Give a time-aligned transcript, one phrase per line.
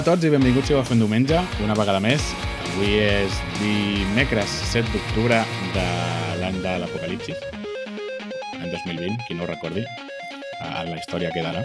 [0.00, 2.24] A tots i benvinguts si ho fent diumenge, una vegada més.
[2.70, 5.42] Avui és dimecres 7 d'octubre
[5.74, 5.82] de
[6.40, 7.42] l'any de l'Apocalipsis,
[8.56, 9.84] any 2020, qui no ho recordi,
[10.64, 11.60] a la història quedarà.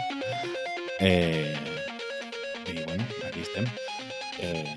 [1.00, 1.56] Eh,
[2.68, 3.72] I bueno, aquí estem.
[4.44, 4.68] Eh,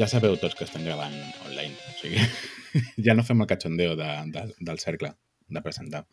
[0.00, 2.24] ja sabeu tots que estem gravant online, o sigui,
[3.10, 5.12] ja no fem el cachondeo de, de, del cercle
[5.52, 6.06] de presentar.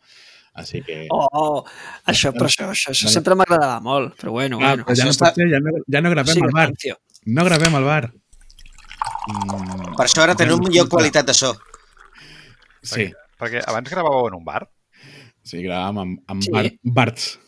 [0.56, 1.06] Així que...
[1.12, 1.64] Oh, oh,
[2.08, 4.84] això, però això, això, això sempre m'agradava molt, però bueno, Ah, bueno.
[4.88, 6.66] però ja no, ser, ja no, ja no gravem Sí, al bar.
[6.70, 6.96] rancio.
[7.26, 8.04] No gravem al bar.
[9.28, 11.52] Mm, Per això ara tenim millor qualitat de so.
[12.82, 14.62] Sí, Perquè abans gravàveu en un bar?
[15.44, 16.50] sí, gravàvem amb, amb Sí.
[16.54, 17.38] bar, Barts.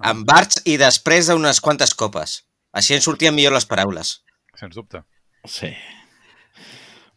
[0.00, 2.38] Amb barts i després d'unes quantes copes.
[2.72, 4.22] Així ens sortien millor les paraules.
[4.56, 5.02] Sens dubte.
[5.44, 5.74] Sí.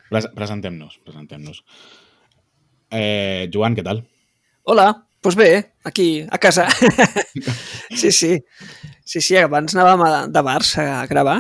[0.10, 1.64] Pres Presentem-nos, presentem-nos.
[2.92, 4.04] Eh, Joan, què tal?
[4.64, 4.90] Hola,
[5.24, 5.50] doncs bé,
[5.88, 6.68] aquí, a casa.
[7.96, 8.38] sí, sí.
[9.06, 11.40] Sí, sí, abans anàvem a, de bars a gravar.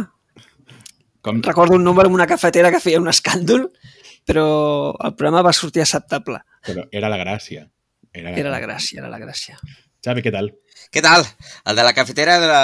[1.23, 3.69] Com, Recordo un número en una cafetera que feia un escàndol,
[4.27, 4.43] però
[4.99, 6.41] el programa va sortir acceptable.
[6.63, 7.67] però era la gràcia.
[8.13, 9.57] Era la, Era la gràcia, era la gràcia.
[10.03, 10.51] Xavi, què tal?
[10.93, 11.23] Què tal?
[11.65, 12.59] El de la cafetera era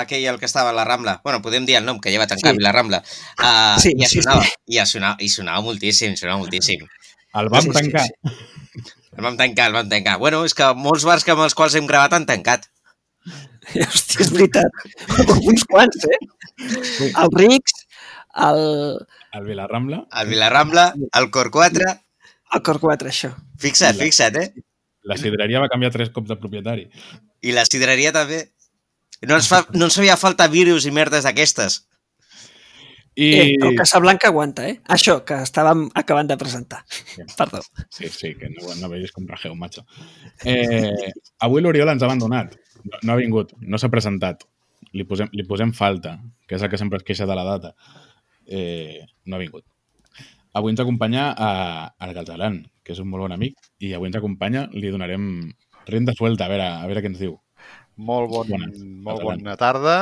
[0.00, 1.18] aquell el que estava a la Rambla.
[1.24, 2.58] Bueno, podem dir el nom, que ja va tancar Sí.
[2.58, 2.62] sí.
[2.62, 3.02] la Rambla.
[3.38, 6.86] Uh, Sí, I ja sí, sonava, i ja sonava, i sonava moltíssim, sonava moltíssim.
[7.34, 8.06] El vam Sí, sí, tancar.
[8.06, 8.36] sí.
[9.14, 10.18] El vam tancar, el vam tancar.
[10.22, 12.68] Bueno, és que molts bars que amb els quals hem gravat han tancat.
[13.86, 14.84] Hòstia, és veritat.
[15.50, 16.20] Uns quants, eh?
[17.08, 17.78] El Rix,
[18.48, 18.62] el,
[19.34, 21.94] El Vilarrambla, El Vilarambla, el Cor 4...
[22.54, 23.32] el Cor 4, això.
[23.62, 24.64] Fixa't, fixa't, eh?
[25.04, 26.86] la sidreria va canviar tres cops de propietari.
[27.44, 28.40] I la sidreria també.
[29.24, 31.82] No ens, fa, no ens feia falta virus i merdes d'aquestes.
[33.14, 33.26] I...
[33.34, 34.80] Eh, el Casablanca aguanta, eh?
[34.90, 36.82] Això, que estàvem acabant de presentar.
[37.38, 37.60] Perdó.
[37.88, 39.84] Sí, sí, que no, no veus com rajeu, macho.
[40.44, 41.12] Eh,
[41.46, 42.56] avui l'Oriol ens ha abandonat.
[42.82, 44.42] No, no ha vingut, no s'ha presentat.
[44.94, 46.16] Li posem, li posem falta,
[46.48, 47.72] que és el que sempre es queixa de la data.
[48.46, 49.64] Eh, no ha vingut.
[50.54, 51.52] Avui ens acompanya a,
[51.98, 55.24] a Galtaran, que és un molt bon amic, i avui ens acompanya, li donarem
[55.86, 57.38] renda suelta, a veure, a veure què ens diu.
[57.94, 58.82] Molt, bon, Bones.
[59.06, 59.96] molt bona tarda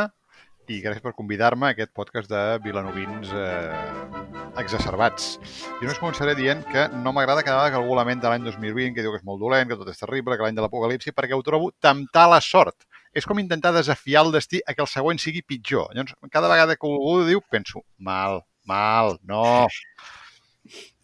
[0.71, 4.23] i gràcies per convidar-me a aquest podcast de vilanovins eh,
[4.63, 5.35] exacerbats.
[5.81, 9.05] Jo només començaré dient que no m'agrada cada vegada que algú lamenta l'any 2020, que
[9.05, 11.45] diu que és molt dolent, que tot és terrible, que l'any de l'apocalipsi, perquè ho
[11.47, 12.87] trobo temptar la sort.
[13.13, 15.91] És com intentar desafiar el destí a que el següent sigui pitjor.
[15.93, 19.67] Llavors, cada vegada que algú ho diu, penso, mal, mal, no.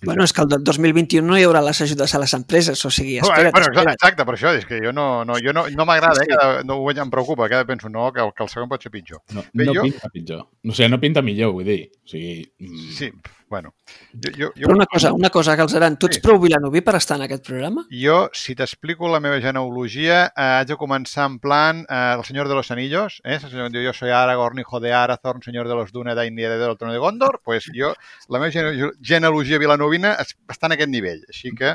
[0.05, 3.17] Bueno, és que el 2021 no hi haurà les ajudes a les empreses, o sigui,
[3.19, 3.95] espera't, bueno, exacte, espera't.
[3.99, 6.77] exacte, per això, és que jo no, no, jo no, no m'agrada, eh, cada, no
[6.79, 9.23] ho veig, em preocupa, cada penso, no, que, el- que el següent pot ser pitjor.
[9.35, 10.45] No, Bé, no jo- pinta pitjor.
[10.63, 11.91] O sigui, no pinta millor, vull dir.
[12.05, 13.11] O sigui, mm, Sí,
[13.49, 13.75] bueno.
[14.13, 16.23] Jo, jo, jo, Però una cosa, una cosa, Galzeran, tu ets Sí.
[16.23, 17.87] prou vilanoví per estar en aquest programa?
[17.91, 22.49] Jo, si t'explico la meva genealogia, eh, haig de començar en plan eh, El Senyor
[22.49, 23.35] de los Anillos, eh?
[23.43, 26.77] El senyor diu, jo soy Aragorn, hijo de Arathorn, senyor de los i heredero del
[26.79, 27.95] trono de Gondor, pues jo,
[28.29, 31.75] la meva gene- genealogia vilanovina es- està en aquest nivell, així que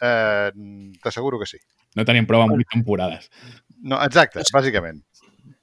[0.00, 0.50] eh,
[1.02, 1.58] t'asseguro que sí.
[1.94, 3.30] no tenim prou amb 8 temporades.
[3.82, 5.02] No, exacte, bàsicament.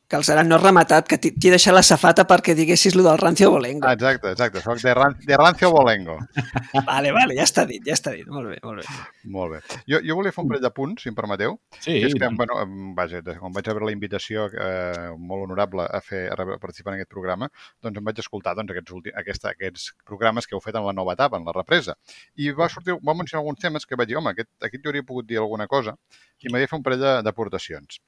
[0.09, 3.51] Galzeran no has rematat, que t'hi he deixat la safata perquè diguessis lo del rancio
[3.53, 3.85] bolengo.
[3.85, 6.15] Ah, Exacte, exacte, soc de, ran, de Rancio Bolengo.
[6.87, 8.25] Vale, vale, ja està dit, ja està dit.
[8.27, 8.95] Molt bé, molt bé.
[9.35, 9.59] Molt bé.
[9.91, 11.59] Jo, jo volia fer un parell de punts, si em permeteu.
[11.77, 12.57] Sí, que és que, bueno,
[12.97, 17.11] vaja, quan vaig rebre la invitació eh, molt honorable a, fer, a participar en aquest
[17.13, 17.49] programa,
[17.83, 20.95] doncs em vaig escoltar doncs, aquests, ulti, aquesta, aquests programes que heu fet en la
[20.97, 21.93] nova etapa, en la represa.
[22.41, 25.05] I va sortir, va mencionar alguns temes que vaig dir, home, aquest, aquí jo hauria
[25.05, 25.93] pogut dir alguna cosa
[26.39, 27.99] i m'havia de fer un parell de- d'aportacions.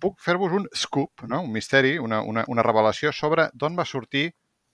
[0.00, 1.42] Puc fer-vos un scoop, no?
[1.46, 4.28] un misteri, una, una, una revelació sobre d'on va sortir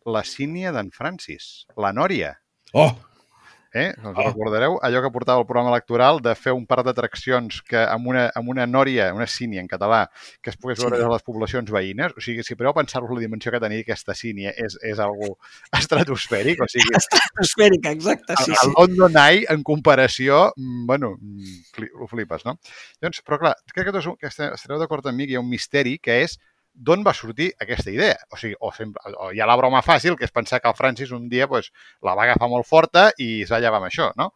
[0.07, 2.35] la sínia d'en Francis, la Nòria.
[2.73, 2.93] Oh!
[3.73, 3.93] Eh?
[4.03, 4.23] Us Oh.
[4.27, 8.31] recordareu allò que portava el programa electoral de fer un parc d'atraccions que amb una,
[8.35, 10.09] amb una nòria, una sínia en català,
[10.43, 11.05] que es pogués veure Sí.
[11.05, 12.13] a les poblacions veïnes.
[12.17, 15.39] O sigui, si podeu pensar-vos la dimensió que tenia aquesta sínia és, és algo
[15.73, 16.61] estratosfèric.
[16.61, 16.91] O sigui,
[17.41, 18.67] Esfèrica, exacte, sí, el, sí.
[18.69, 22.59] el London Eye, en comparació, mm, bueno, mm, ho flipes, no?
[23.01, 24.11] Llavors, però clar, crec que, tots,
[24.55, 26.39] estareu d'acord amb mi que hi ha un misteri que és
[26.75, 28.17] d'on va sortir aquesta idea.
[28.31, 30.79] O sigui, o, sempre, o hi ha la broma fàcil, que és pensar que el
[30.79, 31.71] Francis un dia pues,
[32.07, 34.31] la va agafar molt forta i es va llevar amb això, no?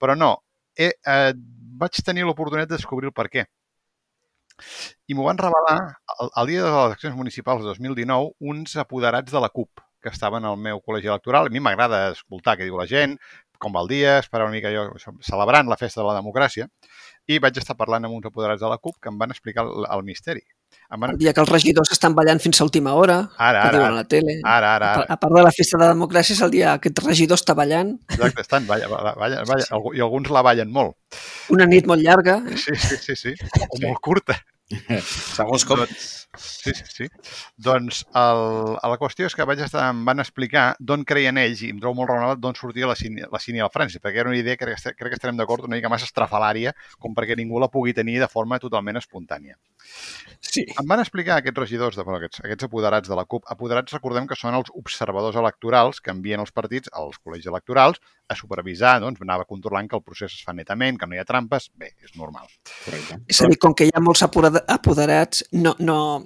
[0.00, 0.34] Però no,
[0.76, 1.32] eh, eh,
[1.80, 3.46] vaig tenir l'oportunitat de descobrir el per què.
[5.08, 5.76] I m'ho van revelar
[6.20, 10.12] el, el dia de les eleccions municipals de 2019 uns apoderats de la CUP que
[10.12, 11.48] estaven al meu col·legi electoral.
[11.48, 13.16] A mi m'agrada escoltar què diu la gent,
[13.60, 14.86] com va el dia, esperar una mica jo
[15.20, 16.68] celebrant la festa de la democràcia
[17.30, 19.84] i vaig estar parlant amb uns apoderats de la CUP que em van explicar el,
[19.86, 20.42] el misteri.
[20.90, 21.12] Em van...
[21.14, 23.84] El dia que els regidors estan ballant fins a última hora, Ara, que ara, diuen
[23.84, 24.36] a ara, la tele.
[24.44, 25.00] ara, ara, A ara.
[25.00, 27.38] part- A part de la festa de la democràcia, és el dia que aquest regidor
[27.38, 27.92] està ballant.
[28.10, 30.96] Exacte, estan, balla, balla, balla, balla, algú- i alguns la ballen molt.
[31.50, 32.40] Una nit molt llarga.
[32.50, 32.56] eh?
[32.56, 33.34] Sí, sí, sí, sí.
[33.68, 34.38] O molt curta.
[35.36, 35.80] Segons com.
[35.84, 37.06] Doncs, Sí, sí, sí.
[37.58, 38.40] Doncs el,
[38.76, 41.98] la qüestió és que vaig estar, em van explicar d'on creien ells, i em trobo
[42.00, 42.94] molt raonable, d'on sortia la
[43.32, 45.64] la Cini al Francis, perquè era una idea que crec, que- crec que estarem d'acord
[45.64, 49.56] una mica massa estrafalària com perquè ningú la pugui tenir de forma totalment espontània.
[50.40, 50.64] Sí.
[50.66, 53.44] Em van explicar aquests regidors, de, bueno, aquests, aquests apoderats de la CUP.
[53.50, 58.34] Apoderats, recordem que són els observadors electorals que envien els partits als col·legis electorals a
[58.34, 61.70] supervisar, doncs, anava controlant que el procés es fa netament, que no hi ha trampes.
[61.74, 62.46] Bé, és normal.
[62.84, 63.20] Correcte.
[63.28, 66.19] És a dir, com que hi ha molts apoderats, no, no,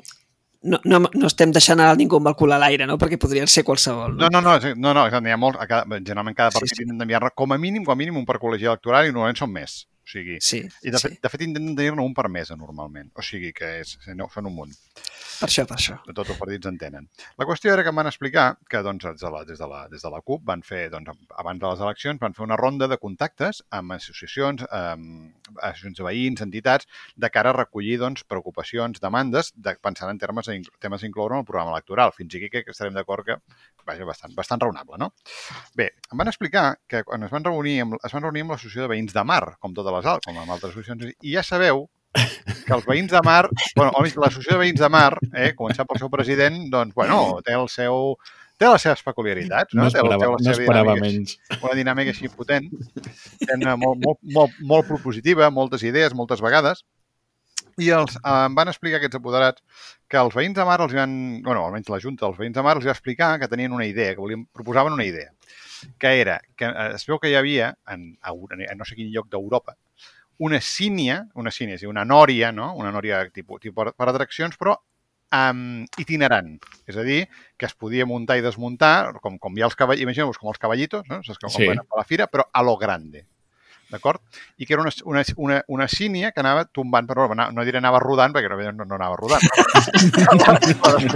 [0.64, 2.96] no, no, no estem deixant a ningú amb el cul a l'aire, no?
[3.00, 4.16] Perquè podrien ser qualsevol.
[4.16, 6.76] No, no, no, és- no, no n'hi ha molts, a cada, generalment cada Sí, partit
[6.78, 6.82] sí.
[6.84, 9.52] intenta enviar com a mínim, com a mínim un per col·legi electoral i normalment són
[9.52, 9.86] més.
[10.04, 11.08] O sigui, Sí, i de, sí.
[11.08, 13.08] fet, de fet intenten tenir-ne un per mesa normalment.
[13.16, 14.74] O sigui que és, no, són un munt.
[15.40, 15.96] per això, per això.
[16.06, 17.08] de tots els partits en tenen.
[17.40, 19.80] La qüestió era que em van explicar que doncs, des, de la, des, de la,
[19.88, 21.10] des de la CUP van fer, doncs,
[21.40, 26.06] abans de les eleccions, van fer una ronda de contactes amb associacions, amb associacions de
[26.06, 26.86] veïns, entitats,
[27.16, 31.42] de cara a recollir doncs, preocupacions, demandes, de, pensant en termes, temes a incloure en
[31.42, 32.12] el programa electoral.
[32.14, 33.40] Fins aquí que estarem d'acord que
[33.84, 35.10] vaja, bastant, bastant raonable, no?
[35.76, 38.86] Bé, em van explicar que quan es van reunir amb, es van reunir amb l'associació
[38.86, 42.72] de veïns de Mar, com totes altres, com amb altres associacions, i ja sabeu que
[42.74, 46.58] els veïns de Mar, bueno, l'associació de veïns de Mar, eh, començant pel seu president,
[46.70, 48.16] doncs, bueno, té el seu
[48.56, 49.82] té les seves peculiaritats, no?
[49.82, 51.38] No el- té esperava, la no seva esperava dinàmica- menys.
[51.60, 52.68] una dinàmica així potent,
[53.76, 56.84] molt, molt, molt, molt propositiva, moltes idees, moltes vegades,
[57.82, 59.62] i els, eh, em van explicar aquests apoderats
[60.08, 62.76] que els veïns de Mar els van, bueno, almenys la Junta dels veïns de Mar
[62.78, 65.32] els va explicar que tenien una idea, que volien, proposaven una idea,
[65.98, 69.26] que era que eh, es veu que hi havia en, en no sé quin lloc
[69.28, 69.74] d'Europa
[70.38, 72.72] una sínia, una sínia, és dir, una nòria, no?
[72.76, 74.76] una nòria tipus, tipus per, per atraccions, però
[75.34, 76.56] um, itinerant.
[76.86, 77.24] És a dir,
[77.58, 80.60] que es podia muntar i desmuntar, com, com hi ha els cavallitos, imagineu-vos com els
[80.62, 81.22] cavallitos, no?
[81.26, 81.68] Saps com Sí.
[81.70, 83.26] a la fira, però a lo grande.
[83.94, 84.20] D'acord?
[84.58, 87.78] I que era una, una, una, una sínia que anava tombant, però no, no diré
[87.78, 89.44] anava rodant, perquè no, no, no anava rodant.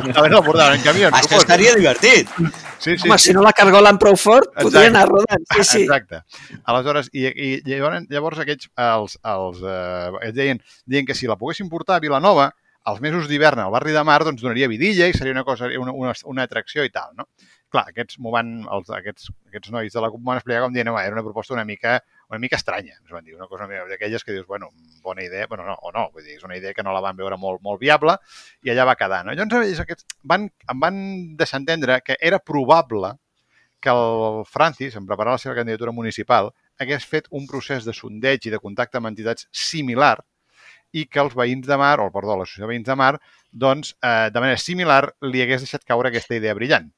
[0.08, 1.10] No, no, portaven en camió.
[1.18, 2.30] És que estaria divertit.
[2.78, 3.28] Sí, sí, Home, sí.
[3.28, 4.92] si no la cargolen prou fort, podria Exacte.
[4.92, 5.44] anar rodant.
[5.54, 5.82] Sí, sí.
[5.86, 6.22] Exacte.
[6.70, 11.70] Aleshores, i, i llavors, llavors aquests, els, els, eh, deien, deien que si la poguessin
[11.72, 12.50] portar a Vilanova,
[12.88, 15.92] als mesos d'hivern al barri de Mar, doncs donaria vidilla i seria una cosa, una,
[15.92, 17.28] una, una atracció i tal, no?
[17.68, 20.72] Clar, aquests m'ho van, els, aquests, aquests nois de la CUP m'ho van explicar com
[20.72, 21.98] dient, home, era una proposta una mica,
[22.28, 24.68] una mica estranya, ens van dir, una cosa d'aquelles que dius, bueno,
[25.02, 27.16] bona idea, bueno, no, o no, vull dir, és una idea que no la van
[27.16, 28.18] veure molt, molt viable
[28.62, 29.32] i allà va quedar, no?
[29.32, 31.00] Llavors, ells aquests van, em van
[31.40, 33.14] deixar entendre que era probable
[33.80, 38.46] que el Francis, en preparar la seva candidatura municipal, hagués fet un procés de sondeig
[38.46, 40.16] i de contacte amb entitats similar
[40.92, 43.12] i que els veïns de Mar, o perdó, l'associació de veïns de Mar,
[43.52, 46.88] doncs, eh, de manera similar, li hagués deixat caure aquesta idea brillant.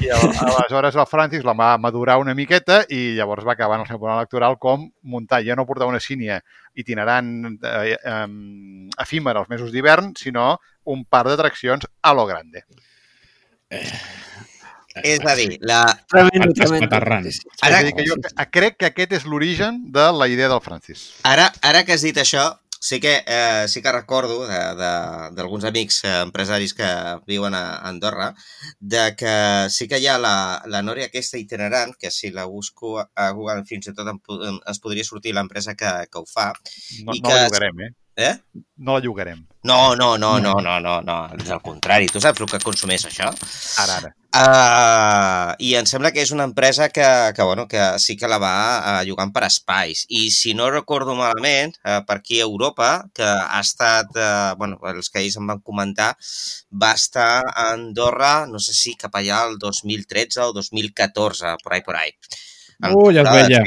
[0.00, 3.84] I el, aleshores el Francis la va madurar una miqueta i llavors va acabar en
[3.84, 6.40] el seu programa electoral com muntar, ja no portar una sínia
[6.74, 7.28] itinerant
[7.60, 8.26] eh, eh,
[9.04, 12.64] efímera als mesos d'hivern, sinó un par d'atraccions a lo grande.
[15.02, 15.84] És a dir, la...
[16.08, 16.96] Tremendo, tremendo.
[16.96, 18.16] Ara- és a dir, que jo
[18.52, 21.06] crec que aquest és l'origen de la idea del Francis.
[21.24, 22.50] Ara, ara que has dit això,
[22.88, 26.88] sí que, eh, sí que recordo de- de- d'alguns amics eh, empresaris que
[27.30, 28.28] viuen a Andorra,
[28.80, 29.34] de que
[29.70, 30.34] sí que hi ha la,
[30.66, 34.18] la Nòria aquesta itinerant, que si la busco a Google fins i tot em,
[34.74, 36.50] es podria sortir l'empresa que, que ho fa.
[37.06, 37.92] No, I no que- la llogarem, eh?
[38.16, 38.34] Eh?
[38.76, 39.46] No la llogarem.
[39.64, 42.08] No, no, no, no, no, no, no, és al contrari.
[42.10, 43.30] Tu saps el que consumeix això?
[43.78, 44.10] Ara, ara.
[44.32, 47.04] Uh, I em sembla que és una empresa que,
[47.36, 50.06] que, bueno, que sí que la va uh, llogant per espais.
[50.08, 54.80] I si no recordo malament, uh, per aquí a Europa, que ha estat, uh, bueno,
[54.88, 56.10] els que ells em van comentar,
[56.72, 61.86] va estar a Andorra, no sé si cap allà el 2013 o 2014, por ahí,
[61.86, 62.16] por ahí.
[62.82, 63.62] Uh, ja es veia.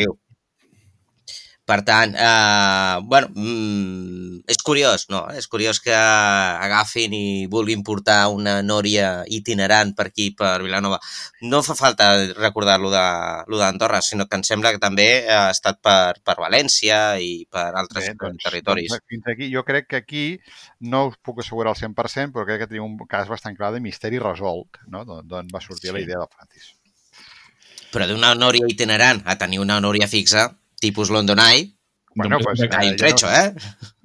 [1.65, 5.23] Per tant, eh, bueno, mm, és curiós, no?
[5.33, 10.99] És curiós que agafin i vulguin portar una nòria itinerant per aquí, per Vilanova.
[11.41, 13.05] No fa falta recordar-lo de,
[13.49, 17.71] lo d'Andorra, sinó que em sembla que també ha estat per, per València i per
[17.73, 18.91] altres Bé, doncs, territoris.
[18.93, 20.25] Doncs, fins aquí, jo crec que aquí
[20.85, 23.81] no us puc assegurar al 100%, però crec que tenim un cas bastant clar de
[23.81, 25.01] misteri resolt, no?
[25.01, 25.95] d'on d'on va sortir Sí.
[25.97, 26.75] la idea del Francis.
[27.89, 31.71] Però d'una nòria itinerant a tenir una nòria fixa, tipus London Eye,
[32.15, 33.53] Bueno, Només pues, hay eh, un trecho, ja eh?
[33.53, 33.61] no,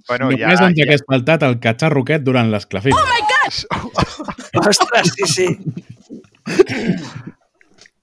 [0.09, 2.95] bueno, Només ja, ens ja, hagués faltat el catxarro aquest durant l'esclafit.
[4.67, 5.47] Ostres, sí, sí.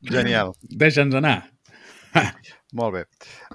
[0.08, 0.54] genial.
[0.84, 1.42] Deixa'ns anar.
[2.78, 3.02] Molt bé.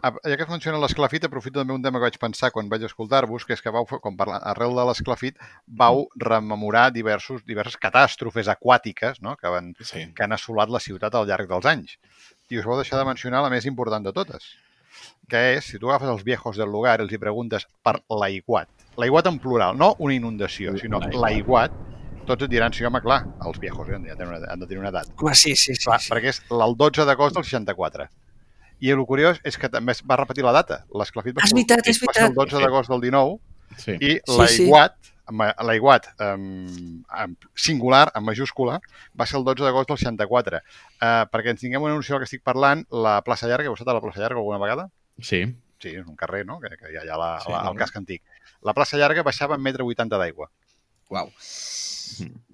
[0.03, 3.45] Ah, Ja que funciona l'esclafit, aprofito també un tema que vaig pensar quan vaig escoltar-vos,
[3.45, 9.21] que és que vau, quan parla, arrel de l'esclafit, vau rememorar diversos, diverses catàstrofes aquàtiques
[9.23, 9.37] no?
[9.37, 10.07] que, van, Sí.
[10.17, 11.97] que han assolat la ciutat al llarg dels anys.
[12.53, 14.49] I us vau deixar de mencionar la més important de totes,
[15.29, 18.69] que és, si tu agafes els viejos del lugar i els hi preguntes per l'aiguat,
[19.01, 21.73] l'aiguat en plural, no una inundació, sinó L'aiguat.
[22.27, 24.91] tots et diran, sí, home, clar, els viejos ja tenen una, han de tenir una
[24.91, 25.09] edat.
[25.19, 25.85] Home, sí, sí, sí.
[25.85, 26.11] Clar, sí.
[26.13, 28.07] perquè és el 12 d'agost del 64.
[28.83, 30.85] I el curiós és que també va repetir la data.
[30.95, 32.35] L'esclafit va, ser- veritat, va ser el veritat.
[32.37, 33.39] 12 d'agost del 19
[33.79, 33.93] Sí.
[33.99, 37.03] i Sí, l'aiguat, amb- l'aiguat um,
[37.55, 38.81] singular, en majúscula,
[39.19, 40.63] va ser el 12 d'agost del 64.
[40.99, 43.93] Uh, perquè ens tinguem una noció del que estic parlant, la plaça Llarga, heu estat
[43.93, 44.89] a la plaça Llarga alguna vegada?
[45.21, 45.45] Sí.
[45.83, 47.97] Sí, és un carrer, no?, que, que hi ha allà la, Sí, la, el casc
[47.99, 48.23] antic.
[48.63, 50.51] La plaça Llarga baixava en metre 80 d'aigua.
[51.11, 51.33] Uau.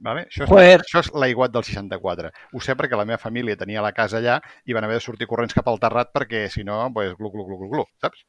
[0.09, 0.27] Vale?
[0.29, 0.81] Això és, Joder.
[0.85, 2.31] això és l'aiguat del 64.
[2.53, 5.29] Ho sé perquè la meva família tenia la casa allà i van haver de sortir
[5.31, 8.25] corrents cap al terrat perquè, si no, pues, glu, glu, glu, glu, glu, saps?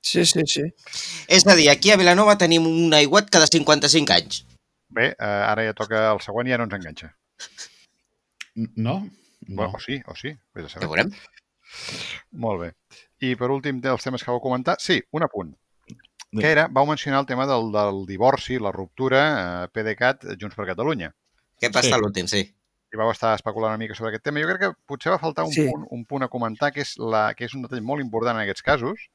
[0.00, 0.64] Sí, sí, sí.
[1.28, 4.44] És a dir, aquí a Vilanova tenim un aiguat cada 55 anys.
[4.94, 7.12] Bé, eh, ara ja toca el següent i ja no ens enganxa.
[8.54, 9.00] No?
[9.46, 9.56] No.
[9.56, 10.32] Bueno, o sí, o sí.
[10.54, 11.10] Vés a Ja veurem.
[12.32, 12.70] Molt bé.
[13.24, 15.52] I per últim dels temes que vau comentar, sí, un apunt.
[16.40, 19.22] Que era, vau mencionar el tema del, del divorci, la ruptura,
[19.64, 21.12] eh, PDeCAT, Junts per Catalunya.
[21.60, 21.92] Què passa Sí.
[21.94, 22.42] a l'últim, sí.
[22.94, 24.38] i vau estar especulant una mica sobre aquest tema.
[24.40, 25.64] Jo crec que potser va faltar un, Sí.
[25.68, 28.42] punt, un punt a comentar, que és, la, que és un detall molt important en
[28.44, 29.08] aquests casos,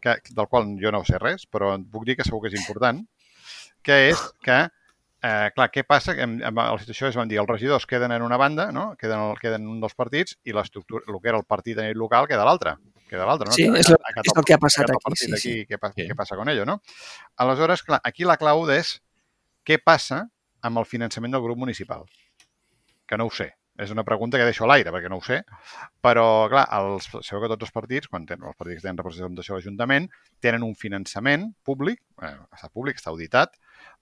[0.00, 2.60] que, del qual jo no sé res, però et puc dir que segur que és
[2.60, 3.00] important,
[3.82, 4.68] que és que,
[5.22, 6.12] eh, clar, què passa?
[6.12, 8.94] En, en la situació és, vam dir, els regidors queden en una banda, no?
[9.00, 11.82] queden, el- queden en un dels partits, i l'estructura, el que era el partit a
[11.82, 12.76] nivell local queda a l'altre.
[13.08, 13.52] Queda a l'altre, no?
[13.52, 15.78] Sí, Que- és a- a és el que ha passat aquí, partit sí, aquí, Què,
[15.94, 16.08] Sí.
[16.08, 16.80] què passa con ello, no?
[17.36, 19.00] Aleshores, clar, aquí la clau és
[19.64, 20.28] què passa
[20.62, 22.04] amb el finançament del grup municipal
[23.06, 23.54] que no ho sé.
[23.76, 25.42] És una pregunta que deixo a l'aire, perquè no ho sé.
[26.00, 29.54] Però, clar, els, sabeu que tots els partits, quan tenen, els partits que tenen representació
[29.54, 30.08] a l'Ajuntament,
[30.40, 33.56] tenen un finançament públic, eh, està públic, està auditat,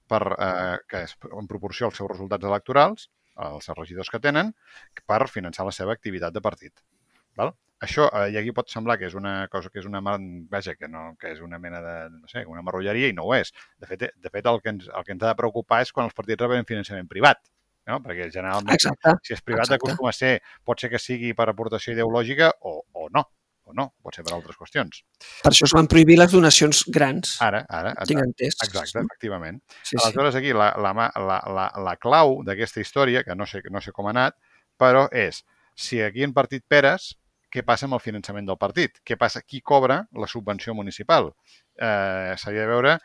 [0.06, 4.54] per, eh, que és en proporció als seus resultats electorals, als regidors que tenen,
[5.06, 6.75] per finançar la seva activitat de partit.
[7.35, 7.54] Val?
[7.83, 10.21] Això, eh, i aquí pot semblar que és una cosa que és una, mar-
[10.53, 13.35] vaja, que, no, que és una mena de, no sé, una marrulleria i no ho
[13.35, 13.51] és.
[13.83, 16.07] De fet, de fet el, que ens, el que ens ha de preocupar és quan
[16.07, 17.41] els partits reben finançament privat,
[17.91, 17.99] no?
[18.05, 19.17] perquè generalment Exacte.
[19.27, 19.81] si és privat Exacte.
[19.83, 23.25] acostuma a ser, pot ser que sigui per aportació ideològica o, o no,
[23.67, 25.01] o no, pot ser per altres qüestions.
[25.43, 27.35] Per això es van prohibir les donacions grans.
[27.43, 29.59] Ara, ara, Tinc exacte, efectivament.
[29.83, 29.99] Sí, sí.
[30.05, 33.91] Aleshores, aquí la, la, la, la, la clau d'aquesta història, que no sé, no sé
[33.95, 34.39] com ha anat,
[34.79, 35.43] però és,
[35.75, 37.17] si aquí en partit Peres,
[37.52, 39.02] què passa amb el finançament del partit?
[39.04, 39.42] Què passa?
[39.44, 41.32] Qui cobra la subvenció municipal?
[41.76, 42.97] Eh, S'havia de veure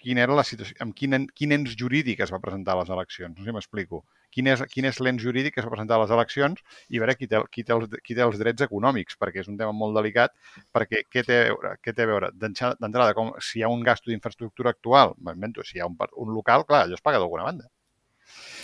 [0.00, 3.36] quina era la situació, amb quin, quin ens jurídic es va presentar a les eleccions.
[3.36, 4.02] No sé si m'explico.
[4.32, 7.16] Quin és, quin és l'ens jurídic que es va presentar a les eleccions i veure
[7.18, 9.98] qui té, qui, té els, qui té els drets econòmics, perquè és un tema molt
[9.98, 10.32] delicat,
[10.76, 11.74] perquè què té a veure?
[11.84, 12.32] Què té a veure?
[12.40, 16.34] D'entrada, com si hi ha un gasto d'infraestructura actual, m'invento, si hi ha un, un
[16.36, 17.68] local, clar, allò es paga d'alguna banda.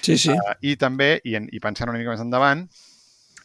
[0.00, 0.32] Sí, sí.
[0.32, 2.64] Uh, I també, i, en, i pensant una mica més endavant,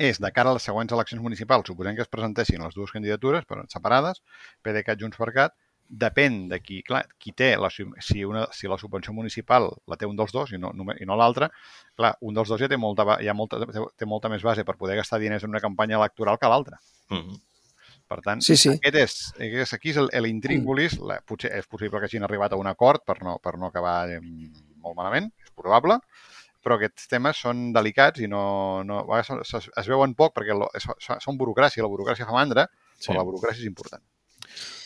[0.01, 3.45] és de cara a les següents eleccions municipals, suposem que es presentessin les dues candidatures,
[3.45, 4.21] però separades,
[4.65, 5.53] PDeCAT, Junts per Cat,
[5.91, 10.07] depèn de qui, clar, qui té, la, si, una, si la subvenció municipal la té
[10.07, 11.49] un dels dos i no, i no l'altre,
[11.99, 14.77] clar, un dels dos ja té molta, ja molta, té, té molta més base per
[14.79, 16.79] poder gastar diners en una campanya electoral que l'altre.
[17.09, 17.41] Mm -hmm.
[18.07, 18.69] Per tant, Sí, sí.
[18.69, 22.51] aquest és, aquest és, aquí és el- l'intríngulis, la, potser és possible que hagin arribat
[22.53, 25.99] a un acord per no, per no acabar eh, molt malament, és probable,
[26.63, 30.55] però aquests temes són delicats i no, no, a vegades es, es veuen poc perquè
[30.57, 30.85] lo, és,
[31.19, 32.67] són burocràcia, la burocràcia fa mandra,
[33.01, 33.07] Sí.
[33.09, 34.01] però la burocràcia és important.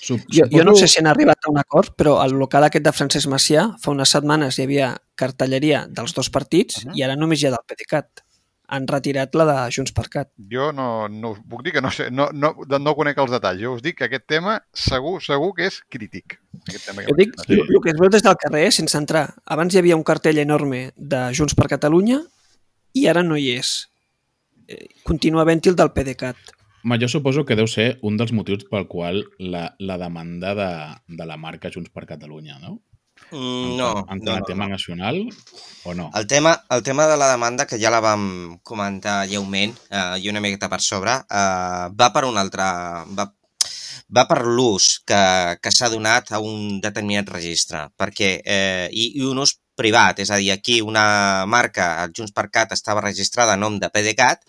[0.05, 2.83] Sup Jo, jo no sé si han arribat a un acord, però al local aquest
[2.85, 6.95] de Francesc Macià fa unes setmanes hi havia cartelleria dels dos partits Uh -huh.
[6.99, 8.24] i ara només hi ha del PDeCAT.
[8.73, 10.29] Han retirat la de Junts per Cat.
[10.51, 13.61] Jo no, no us puc dir que no sé, no, no, no conec els detalls.
[13.61, 16.39] Jo us dic que aquest tema segur, segur que és crític.
[16.65, 17.35] Aquest tema que Jo dic.
[17.45, 17.59] Sí.
[17.61, 19.27] el que es veu des del carrer, sense entrar.
[19.45, 22.21] Abans hi havia un cartell enorme de Junts per Catalunya
[22.95, 23.75] i ara no hi és.
[24.67, 26.55] Eh, Continua havent-hi el del PDeCAT.
[26.85, 30.71] Home, jo suposo que deu ser un dels motius pel qual la, la demanda de,
[31.17, 32.79] de la marca Junts per Catalunya, no?
[33.31, 34.71] Mm, no, En, no, en no, tema no.
[34.75, 35.29] nacional
[35.83, 36.11] o no?
[36.13, 40.29] El tema, el tema de la demanda, que ja la vam comentar lleument eh, i
[40.29, 42.63] una miqueta per sobre, eh, va per un altre...
[43.17, 43.27] Va,
[44.15, 45.17] va per l'ús que,
[45.61, 50.29] que s'ha donat a un determinat registre, perquè, eh, i, i un ús privat, és
[50.31, 54.45] a dir, aquí una marca, el Junts per Cat, estava registrada a nom de PDeCAT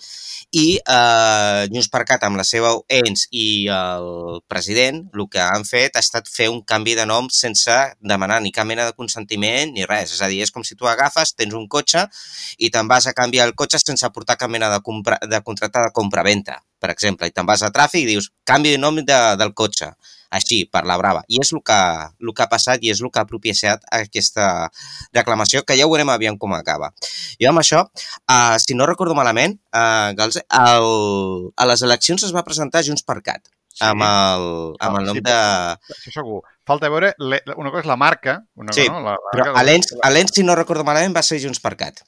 [0.57, 5.67] i eh, Junts per Cat amb la seva ENS i el president el que han
[5.69, 9.75] fet ha estat fer un canvi de nom sense demanar ni cap mena de consentiment
[9.75, 10.15] ni res.
[10.17, 12.07] És a dir, és com si tu agafes, tens un cotxe
[12.59, 15.83] i te'n vas a canviar el cotxe sense portar cap mena de, compra, de contracte
[15.83, 19.21] de compra-venta, per exemple, i te'n vas a tràfic i dius canvi de nom de,
[19.37, 19.93] del cotxe
[20.31, 21.23] així, per la brava.
[21.29, 21.77] I és el que,
[22.21, 24.71] el que ha passat i és el que ha propiciat aquesta
[25.15, 26.93] reclamació, que ja ho veurem aviam com acaba.
[27.41, 30.91] Jo amb això, uh, si no recordo malament, uh, Galze, el,
[31.57, 33.43] a les eleccions es va presentar Junts per Cat.
[33.77, 33.85] sí.
[33.85, 34.45] amb el,
[34.81, 35.33] amb Ah, el nom sí, de...
[35.95, 36.39] Això segur.
[36.67, 39.03] Falta veure, le- una cosa és la marca, una Sí, cosa, no?
[39.05, 41.61] La, la Però marca- a l'ENS, a l'ENS, si no recordo malament, va ser Junts
[41.61, 42.01] per Cat.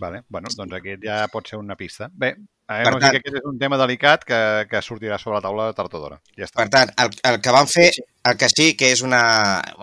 [0.00, 2.08] Vale, bueno, doncs aquest ja pot ser una pista.
[2.12, 2.32] Bé,
[2.66, 4.38] a Per no tant- que aquest és un tema delicat que,
[4.70, 6.16] que sortirà sobre la taula de tard o d'hora.
[6.38, 6.62] Ja està.
[6.62, 7.90] Per tant, el, el que van fer,
[8.24, 9.20] el que sí que és una,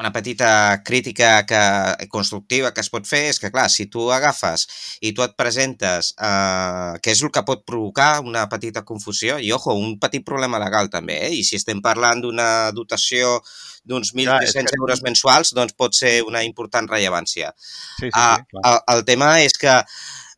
[0.01, 1.59] una petita crítica que,
[2.09, 4.65] constructiva que es pot fer és que, clar, si tu agafes
[5.05, 9.51] i tu et presentes, eh, que és el que pot provocar una petita confusió, i,
[9.53, 11.33] ojo, un petit problema legal també, eh?
[11.37, 13.37] i si estem parlant d'una dotació
[13.85, 17.53] d'uns Clar, és 1.300 que- euros mensuals, doncs pot ser una important rellevància.
[17.99, 18.73] Sí, sí, Ah, sí, clar.
[18.73, 19.77] el, el tema és que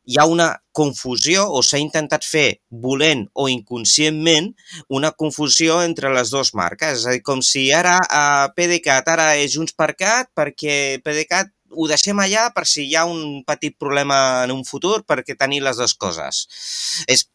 [0.06, 4.52] hi ha una confusió o s'ha intentat fer volent o inconscientment
[4.90, 7.00] una confusió entre les dues marques.
[7.00, 11.54] És a dir, com si ara uh, PDeCAT ara és Junts per Cat perquè PDeCAT
[11.74, 15.64] ho deixem allà per si hi ha un petit problema en un futur perquè tenir
[15.66, 16.44] les dues coses.
[17.10, 17.26] És,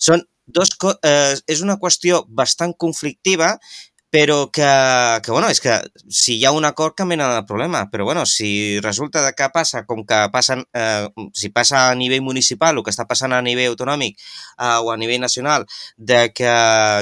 [0.00, 0.72] són dos,
[1.04, 3.54] eh, és una qüestió bastant conflictiva
[4.12, 4.68] però que,
[5.24, 5.72] que, bueno, és que
[6.12, 9.86] si hi ha un acord canvia el problema, però bueno, si resulta de que passa
[9.88, 13.70] com que passen, eh, si passa a nivell municipal el que està passant a nivell
[13.72, 15.64] autonòmic eh, o a nivell nacional,
[15.96, 16.52] de que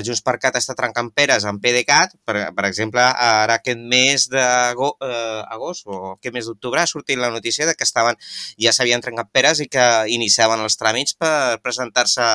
[0.07, 5.02] Junts per Cat està trencant peres amb PDeCAT, per, per exemple, ara aquest mes d'agost
[5.02, 8.14] eh, o aquest mes d'octubre ha sortit la notícia de que estaven
[8.55, 12.31] ja s'havien trencat peres i que iniciaven els tràmits per presentar-se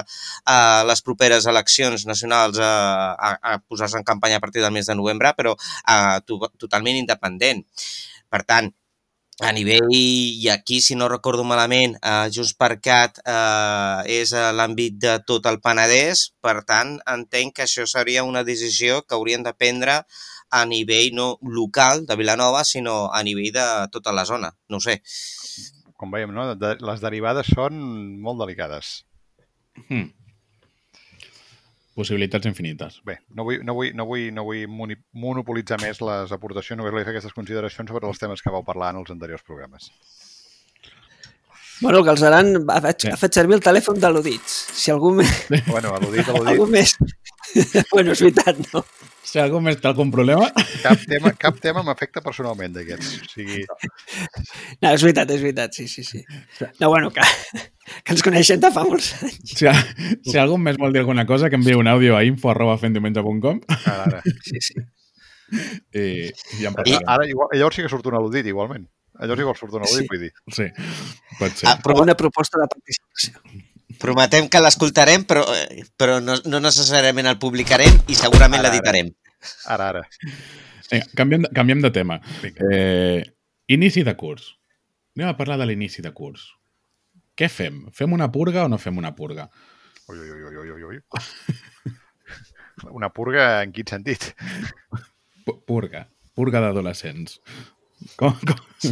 [0.51, 4.89] a les properes eleccions nacionals a, a, a posar-se en campanya a partir del mes
[4.89, 5.53] de novembre, però
[5.85, 7.63] a, to, totalment independent.
[8.33, 8.73] Per tant,
[9.43, 14.53] a nivell, i aquí, si no recordo malament, eh, Junts per Cat eh, és a
[14.55, 19.43] l'àmbit de tot el Penedès, per tant, entenc que això seria una decisió que haurien
[19.43, 19.99] de prendre
[20.55, 24.53] a nivell no local de Vilanova, sinó a nivell de tota la zona.
[24.69, 25.01] No ho sé.
[25.99, 26.53] Com veiem, no?
[26.55, 27.81] De, les derivades són
[28.23, 29.01] molt delicades.
[29.89, 30.13] Hmm.
[31.95, 32.97] Possibilitats infinites.
[33.07, 34.65] Bé, no vull, no vull, no vull, no vull
[35.15, 38.91] monopolitzar més les aportacions, només volia fer aquestes consideracions sobre els temes que vau parlar
[38.93, 39.87] en els anteriors programes.
[41.81, 43.09] Bueno, el Galzeran ha fet, Sí.
[43.11, 44.53] ha fet servir el telèfon de l'Udits.
[44.75, 45.31] Si algú més...
[45.67, 46.95] Bueno, al·ludit, al·ludit, Algú més...
[47.93, 48.83] bueno, és veritat, no?
[49.25, 50.47] Si algú més té algun problema,
[50.83, 53.15] cap tema, cap tema m'afecta personalment d'aquests.
[53.25, 56.23] O sigui, No, és veritat, és veritat, sí, sí, sí.
[56.79, 57.25] No, bueno, que,
[58.03, 59.39] que ens coneixem de fa molts anys.
[59.57, 59.67] si,
[60.31, 63.61] si algú més vol dir alguna cosa, que enviï un àudio a info arroba fendiumenge.com
[63.69, 64.21] ara, ara.
[64.43, 64.75] Sí, sí.
[65.93, 66.05] i,
[66.59, 66.73] i en
[67.05, 68.87] Ara, igual, llavors sí que surt un al·ludit, igualment.
[69.21, 70.09] Llavors igual surt un al·ludit, Sí.
[70.11, 70.31] vull dir.
[70.57, 70.65] Sí,
[71.39, 71.69] pot ser.
[71.69, 73.39] Ah, però Una proposta de participació.
[74.01, 75.45] prometem que l'escoltarem, però,
[75.95, 79.13] però no, no necessàriament el publicarem i segurament l'editarem.
[79.71, 80.01] Ara, ara.
[80.91, 82.19] Vinga, canviem, de- canviem de tema.
[82.41, 82.67] Vinga.
[82.73, 83.21] Eh,
[83.67, 84.55] inici de curs.
[85.15, 86.49] Anem a parlar de l'inici de curs.
[87.35, 87.81] Què fem?
[87.93, 89.49] Fem una purga o no fem una purga?
[90.09, 90.99] Ui, ui, ui, ui, ui, ui.
[92.91, 94.33] Una purga en quin sentit?
[95.47, 96.01] Pu- Purga.
[96.35, 97.37] Purga d'adolescents.
[98.19, 98.91] Com, com?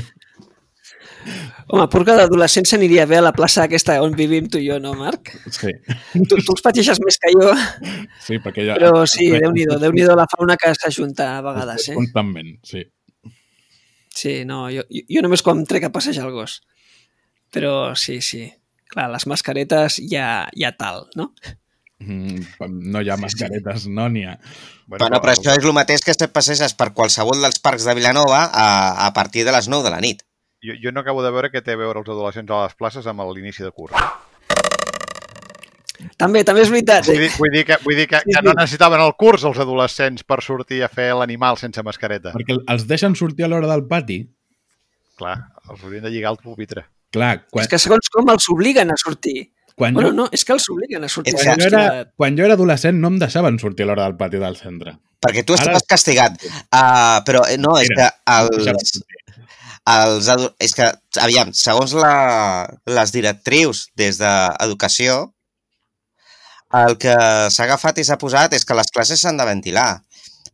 [1.71, 4.93] Home, purga d'adolescència aniria bé a la plaça aquesta on vivim tu i jo, no,
[4.99, 5.31] Marc?
[5.51, 5.71] Sí,
[6.13, 7.51] Tu, tu els pateixes més que jo,
[8.23, 8.75] sí, perquè ja...
[8.79, 11.95] però sí, Déu-n'hi-do, déu nhi déu la fauna que s'ajunta a vegades, eh?
[11.99, 12.83] Constantment, sí.
[14.13, 16.59] Sí, no, jo, jo jo només quan em trec a passejar el gos.
[17.53, 18.47] Però sí, sí.
[18.93, 21.31] Clar, les mascaretes ja, ja tal, no?
[22.03, 22.41] Mm,
[22.91, 24.35] No hi ha mascaretes, no n'hi ha.
[24.87, 28.43] Bueno, però això és el mateix que si passeges per qualsevol dels parcs de Vilanova
[28.51, 28.67] a,
[29.07, 30.25] a partir de les 9 de la nit.
[30.63, 33.07] Jo, jo no acabo de veure què té a veure els adolescents a les places
[33.07, 33.95] amb l'inici de curs.
[36.19, 37.05] També, també és veritat.
[37.07, 37.21] Vull Eh?
[37.27, 40.41] dir, vull dir, que, vull dir que, que no necessitaven el curs els adolescents per
[40.43, 42.33] sortir a fer l'animal sense mascareta.
[42.35, 44.19] Perquè els deixen sortir a l'hora del pati.
[45.19, 45.37] Clar,
[45.69, 46.83] els haurien de lligar al pupitre.
[47.13, 49.51] Clar, quan, És que segons com els obliguen a sortir.
[49.77, 51.33] quan, Bueno, jo, no, és que els obliguen a sortir.
[51.37, 54.37] Quan, jo era, quan jo era adolescent no em deixaven sortir a l'hora del pati
[54.41, 54.95] del centre.
[55.23, 56.35] Perquè tu Ara- estaves castigat.
[56.73, 58.33] Uh, però eh, no, és Mira, que
[58.67, 58.99] els,
[59.93, 60.89] els adu- és que,
[61.21, 62.13] aviam, segons la,
[62.89, 65.33] les directrius des d'educació,
[66.73, 67.13] el que
[67.53, 70.01] s'ha agafat i s'ha posat és que les classes s'han de ventilar.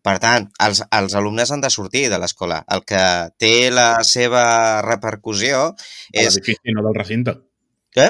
[0.06, 2.62] Per tant, els, els alumnes han de sortir de l'escola.
[2.72, 3.02] El que
[3.38, 4.44] té la seva
[4.86, 6.36] repercussió De és...
[6.38, 7.36] l'edifici, no del recinte.
[7.96, 8.08] Què?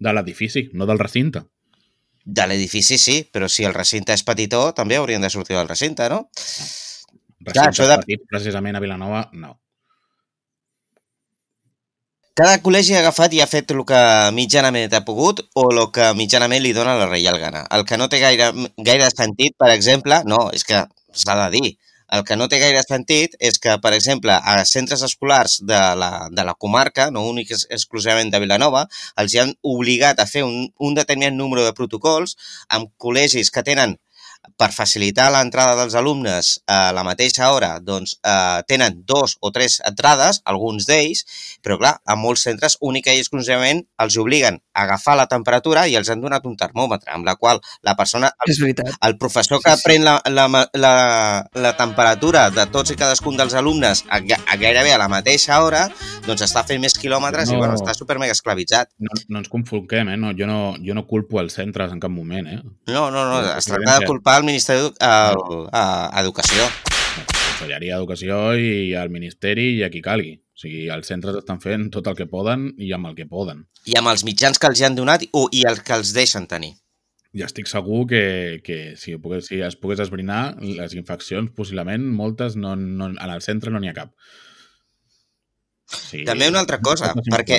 [0.00, 1.42] De l'edifici, no del recinte.
[2.24, 6.08] De l'edifici sí, però si el recinte és petitó, també haurien de sortir del recinte,
[6.12, 6.26] no?
[7.40, 9.54] Recintes això de- petits, precisament a Vilanova, no.
[12.38, 14.00] Cada col·legi ha agafat i ha fet el que
[14.36, 17.64] mitjanament ha pogut o el que mitjanament li dona la reial gana.
[17.76, 20.84] El que no té gaire, gaire sentit, per exemple, no, és que
[21.22, 21.72] s'ha de dir,
[22.16, 26.10] el que no té gaire sentit és que, per exemple, a centres escolars de la,
[26.30, 28.86] de la comarca, no únic exclusivament de Vilanova,
[29.22, 32.36] els hi han obligat a fer un, un determinat número de protocols
[32.78, 33.98] amb col·legis que tenen
[34.60, 39.78] per facilitar l'entrada dels alumnes a la mateixa hora, doncs eh, tenen dos o tres
[39.88, 41.24] entrades, alguns d'ells,
[41.64, 46.08] però clar, a molts centres única i exclusivament els obliguen agafar la temperatura i els
[46.10, 48.90] han donat un termòmetre, amb la qual la persona, el, És veritat.
[49.06, 49.84] el professor que Sí, sí.
[49.88, 50.94] pren la, la, la,
[51.54, 55.86] la temperatura de tots i cadascun dels alumnes a, a gairebé a la mateixa hora,
[56.26, 57.58] doncs està fent més quilòmetres i No.
[57.64, 58.90] bueno, està super mega esclavitzat.
[58.98, 60.16] No, no ens confonquem, eh?
[60.16, 62.60] No, jo, no, jo no culpo els centres en cap moment, eh?
[62.88, 65.66] No, no, no, es tracta de culpar el Ministeri d'Educació.
[65.72, 66.64] A Educació.
[67.60, 70.38] Conselleria d'Educació i al Ministeri i a qui calgui.
[70.60, 73.62] O sigui, els centres estan fent tot el que poden i amb el que poden.
[73.88, 76.44] I amb els mitjans que els hi han donat o, i els que els deixen
[76.50, 76.74] tenir.
[77.32, 82.58] I estic segur que, que si, pogués, si es pogués esbrinar, les infeccions, possiblement, moltes,
[82.60, 84.12] no, no, en el centre no n'hi ha cap.
[85.90, 87.56] Sí, També una altra cosa, perquè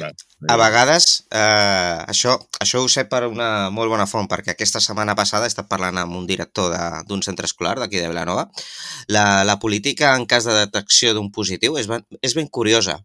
[0.48, 5.16] A vegades, eh, això, això ho sé per una molt bona font, perquè aquesta setmana
[5.20, 6.72] passada he estat parlant amb un director
[7.08, 8.48] d'un centre escolar d'aquí de Vilanova.
[9.08, 13.02] La, la política en cas de detecció d'un positiu és ben, és ben curiosa.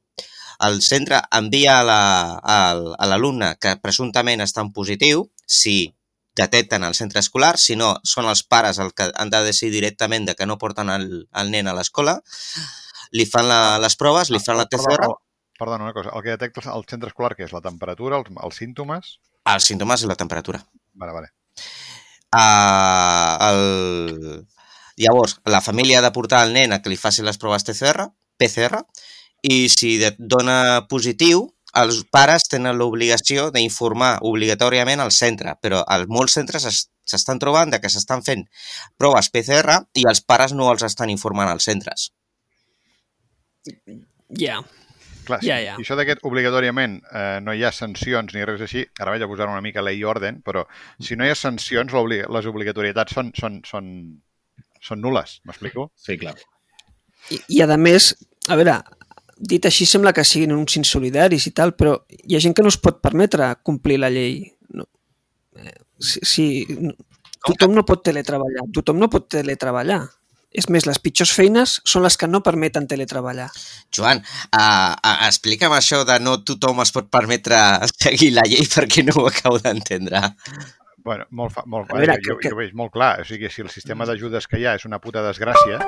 [0.65, 5.93] El centre envia a la- al- a l'alumne que presumptament està en positiu, si
[6.37, 10.27] detecten al centre escolar, si no, són els pares els que han de decidir directament
[10.29, 12.21] de que no porten el, el nen a l'escola,
[13.13, 15.07] li fan la, les proves, li fan la TCR,
[15.59, 16.11] Perdona, una cosa.
[16.13, 19.15] El que detecta el centre escolar, que és la temperatura, els, els símptomes...
[19.49, 20.61] els símptomes i la temperatura.
[20.93, 21.31] Vale, vale.
[22.37, 24.47] Uh, el...
[24.97, 28.09] Llavors, la família ha de portar el nen a que li faci les proves TCR,
[28.41, 28.81] PCR,
[29.45, 31.45] i si dona positiu,
[31.77, 37.73] els pares tenen l'obligació d'informar obligatòriament al centre, però els molts centres es- s'estan trobant
[37.81, 38.47] que s'estan fent
[38.99, 42.11] proves PCR i els pares no els estan informant als centres.
[44.41, 44.61] Ja.
[45.27, 45.49] Clar, sí.
[45.51, 45.75] ja.
[45.75, 49.29] I això d'aquest obligatòriament eh, no hi ha sancions ni res així, ara vaig a
[49.31, 50.63] posar una mica lei i orden, però
[51.03, 53.89] si no hi ha sancions, l'obli- les obligatorietats són, són, són,
[54.83, 55.89] són nules, m'explico?
[55.99, 56.37] Sí, clar.
[57.35, 58.13] I, I a més,
[58.49, 58.77] a veure,
[59.37, 62.71] dit així sembla que siguin uns insolidaris i tal, però hi ha gent que no
[62.71, 64.45] es pot permetre complir la llei.
[64.79, 64.87] No.
[65.59, 66.45] Eh, Si, si,
[66.77, 66.93] no-
[67.47, 70.03] tothom no pot teletreballar, tothom no pot teletreballar.
[70.57, 73.51] És més, les pitjors feines són les que no permeten teletreballar.
[73.95, 74.23] Joan,
[74.57, 77.59] uh, uh, explica'm això de no tothom es pot permetre
[77.93, 80.23] seguir la llei perquè no ho acabo d'entendre.
[81.07, 83.21] Bueno, molt, fa, molt, A veure, jo, jo, que- jo ho veig molt clar.
[83.23, 85.79] O sigui, si el sistema d'ajudes que hi ha és una puta desgràcia,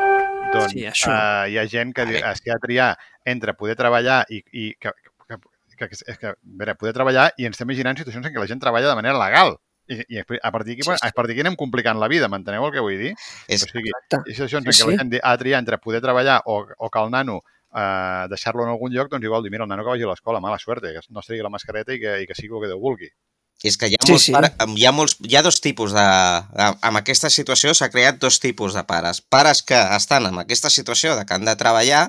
[0.52, 1.10] doncs Sí, això.
[1.10, 2.92] eh, hi ha gent que es ha de triar
[3.26, 4.92] entre poder treballar i, i que,
[5.26, 5.36] que,
[5.76, 8.38] que, que, és que, a veure, poder treballar i ens estem imaginant situacions en què
[8.38, 9.56] la gent treballa de manera legal.
[9.88, 11.06] I, i a partir d'aquí Sí, sí.
[11.06, 13.14] a partir d'aquí anem complicant la vida, m'enteneu el que vull dir?
[13.48, 14.32] És, O sigui, Exacte.
[14.34, 14.98] situacions en Sí, la sí.
[14.98, 17.40] gent ha de triar entre poder treballar o, o que el nano
[17.74, 20.40] eh, deixar-lo en algun lloc, doncs igual dir, mira, el nano que vagi a l'escola,
[20.40, 22.68] mala suerte, que no es tregui la mascareta i que, i que sigui el que
[22.72, 23.10] Déu vulgui.
[23.64, 24.32] és que hi ha, Sí, molts sí.
[24.32, 26.04] Pare, hi, ha molts, hi ha dos tipus de...
[26.78, 29.20] Amb aquesta situació s'ha creat dos tipus de pares.
[29.20, 32.04] Pares que estan en aquesta situació de que han de treballar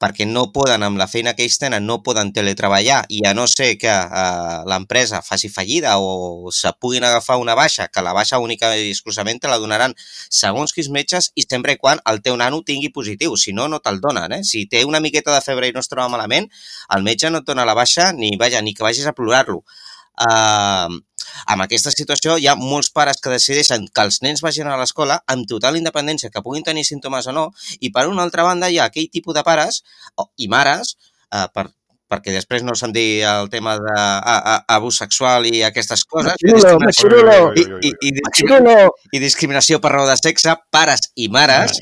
[0.00, 3.44] perquè no poden, amb la feina que ells tenen, no poden teletreballar i a no
[3.50, 8.40] ser que eh, l'empresa faci fallida o se puguin agafar una baixa, que la baixa
[8.40, 9.94] única i exclusivament te la donaran
[10.28, 14.00] segons quins metges i sempre quan el teu nano tingui positiu, si no, no te'l
[14.00, 14.40] donen.
[14.40, 14.42] Eh?
[14.44, 16.48] Si té una miqueta de febre i no es troba malament,
[16.96, 19.62] el metge no et dona la baixa ni, vaja, ni que vagis a plorar-lo.
[20.20, 21.00] Uh,
[21.52, 25.20] amb aquesta situació hi ha molts pares que decideixen que els nens vagin a l'escola
[25.34, 27.46] amb total independència, que puguin tenir símptomes o no,
[27.80, 29.82] i per una altra banda hi ha aquell tipus de pares
[30.36, 30.96] i mares,
[31.32, 31.70] uh, per,
[32.10, 37.36] perquè després no se'n digui el tema d'abús sexual i aquestes coses, i Machirulo, machirulo,
[37.54, 38.14] i, i, i,
[39.14, 41.78] i discriminació per raó de sexe, pares i mares,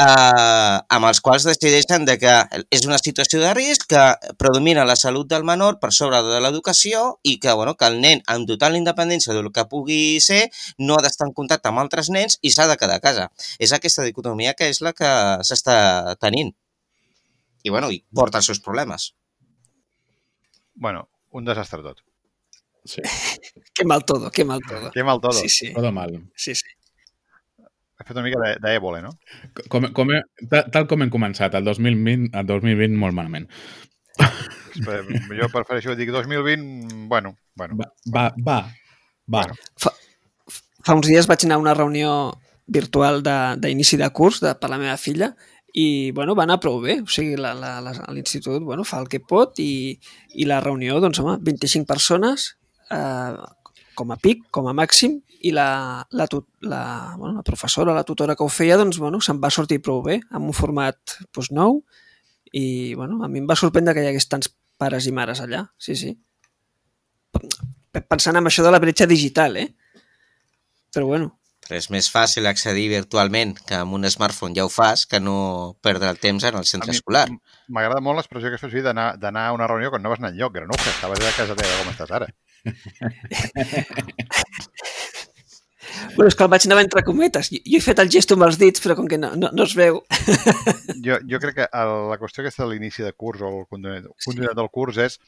[0.00, 2.34] eh, amb els quals decideixen de que
[2.74, 7.06] és una situació de risc, que predomina la salut del menor per sobre de l'educació
[7.22, 10.44] i que, bueno, que el nen, amb total independència del que pugui ser,
[10.78, 13.30] no ha d'estar en contacte amb altres nens i s'ha de quedar a casa.
[13.58, 15.10] És aquesta dicotomia que és la que
[15.46, 16.52] s'està tenint.
[17.64, 19.14] I, bueno, i porta els seus problemes.
[20.74, 22.00] Bueno, un desastre tot.
[22.84, 23.00] Sí,
[23.74, 24.90] Qué mal todo, qué mal todo.
[24.90, 25.32] Que mal todo.
[25.32, 26.28] Sí, sí, todo mal.
[26.36, 26.66] sí, sí.
[27.98, 29.12] He fet una mica de- d'èbola, no?
[29.70, 30.08] Com, com,
[30.50, 33.46] tal, tal com hem començat, el 2020, el 2020 molt malament.
[34.74, 37.76] Jo prefereixo dir 2020, bueno, bueno.
[37.78, 38.56] Va, va, va.
[38.60, 38.74] va.
[39.26, 39.54] Bueno.
[40.84, 42.10] Fa uns dies vaig anar a una reunió
[42.66, 45.30] virtual de- d'inici de, de curs de, per la meva filla
[45.74, 47.00] i bueno, va anar prou bé.
[47.02, 49.98] O sigui, l'institut bueno, fa el que pot i,
[50.38, 52.52] i la reunió, doncs, home, 25 persones
[52.94, 53.34] eh,
[53.98, 55.66] com a pic, com a màxim, i la,
[56.10, 56.26] la,
[56.62, 56.82] la,
[57.18, 60.20] bueno, la professora, la tutora que ho feia, doncs, bueno, se'n va sortir prou bé,
[60.30, 61.82] amb un format doncs, nou,
[62.54, 65.64] i bueno, a mi em va sorprendre que hi hagués tants pares i mares allà,
[65.78, 66.14] sí, sí.
[67.94, 69.68] Pensant en això de la bretxa digital, eh?
[70.94, 71.34] Però bueno,
[71.64, 75.36] Però és més fàcil accedir virtualment, que amb un smartphone ja ho fas, que no
[75.82, 77.28] perdre el temps en el centre mi escolar.
[77.72, 80.34] M'agrada molt l'expressió que fas servir d'anar d'anar a una reunió quan no vas anar
[80.34, 82.28] enlloc, que estaves a casa teva com estàs ara.
[86.14, 87.50] Bueno, és que el vaig anar entre cometes.
[87.52, 89.66] Jo, jo he fet el gesto amb els dits, però com que no, no, no
[89.68, 90.02] es veu.
[91.04, 94.08] Jo, jo crec que el, la qüestió aquesta de l'inici de curs o el continuïtat,
[94.24, 95.18] continuïtat del curs és,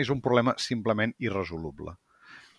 [0.00, 1.92] és un problema simplement irresoluble.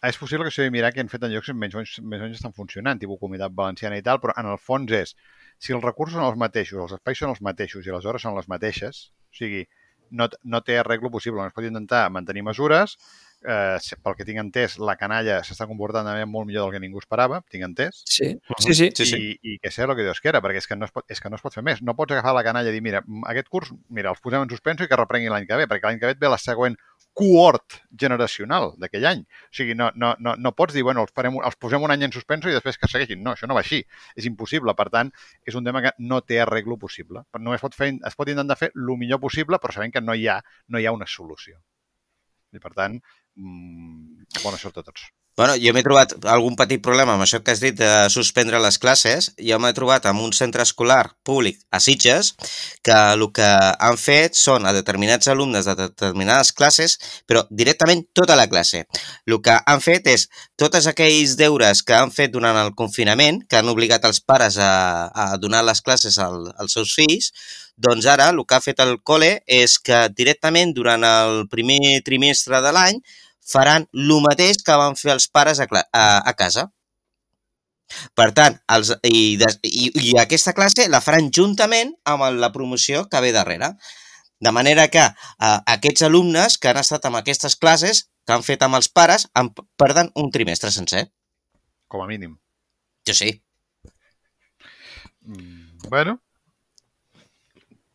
[0.05, 2.03] És possible que s'hagi de mirar que han fet en llocs més o, menys, o
[2.05, 5.15] menys estan funcionant, tipus Comunitat Valenciana i tal, però en el fons és,
[5.57, 8.37] si els recursos són els mateixos, els espais són els mateixos i les hores són
[8.37, 9.63] les mateixes, o sigui,
[10.11, 11.41] no, no té arreglo possible.
[11.41, 12.97] No es pot intentar mantenir mesures,
[13.45, 16.81] eh, pel que tinc entès, la canalla s'està comportant de manera molt millor del que
[16.83, 18.89] ningú esperava, tinc entès, Sí, sí, sí.
[18.95, 19.17] Sí, sí.
[19.17, 21.21] i, i que sé el que Dios quiera, perquè és que, no es pot, és
[21.21, 21.81] que no es pot fer més.
[21.85, 24.85] No pots agafar la canalla i dir, mira, aquest curs, mira, els posem en suspenso
[24.85, 26.77] i que reprengui l'any que ve, perquè l'any que ve et ve la següent
[27.17, 29.23] cohort generacional d'aquell any.
[29.25, 32.05] O sigui, no, no, no, no pots dir, bueno, els, farem, els posem un any
[32.05, 33.23] en suspenso i després que segueixin.
[33.25, 33.81] No, això no va així.
[34.15, 34.75] És impossible.
[34.77, 35.09] Per tant,
[35.45, 37.25] és un tema que no té arreglo possible.
[37.39, 40.27] Només pot fer, es pot intentar fer el millor possible, però sabent que no hi
[40.29, 40.37] ha,
[40.69, 41.57] no hi ha una solució.
[42.53, 43.01] I per tant,
[43.37, 45.07] bona sort a tots.
[45.37, 48.79] Bueno, jo m'he trobat algun petit problema amb això que has dit de suspendre les
[48.81, 49.27] classes.
[49.37, 52.31] Jo m'he trobat amb un centre escolar públic a Sitges
[52.81, 56.95] que el que han fet són a determinats alumnes de determinades classes,
[57.29, 58.87] però directament tota la classe.
[59.29, 60.25] El que han fet és
[60.57, 64.73] tots aquells deures que han fet durant el confinament, que han obligat els pares a,
[65.13, 67.29] a donar les classes al, als seus fills,
[67.77, 72.65] doncs ara el que ha fet el col·le és que directament durant el primer trimestre
[72.65, 73.03] de l'any
[73.51, 76.67] faran el mateix que van fer els pares a, a, a casa.
[78.19, 83.05] Per tant, els, i, des, i, i aquesta classe la faran juntament amb la promoció
[83.07, 83.71] que ve darrere.
[84.43, 88.61] De manera que eh, aquests alumnes que han estat amb aquestes classes, que han fet
[88.65, 91.07] amb els pares, en perden un trimestre sencer.
[91.87, 92.35] Com a mínim.
[93.07, 93.31] Jo sí.
[95.23, 96.19] Mm, bueno,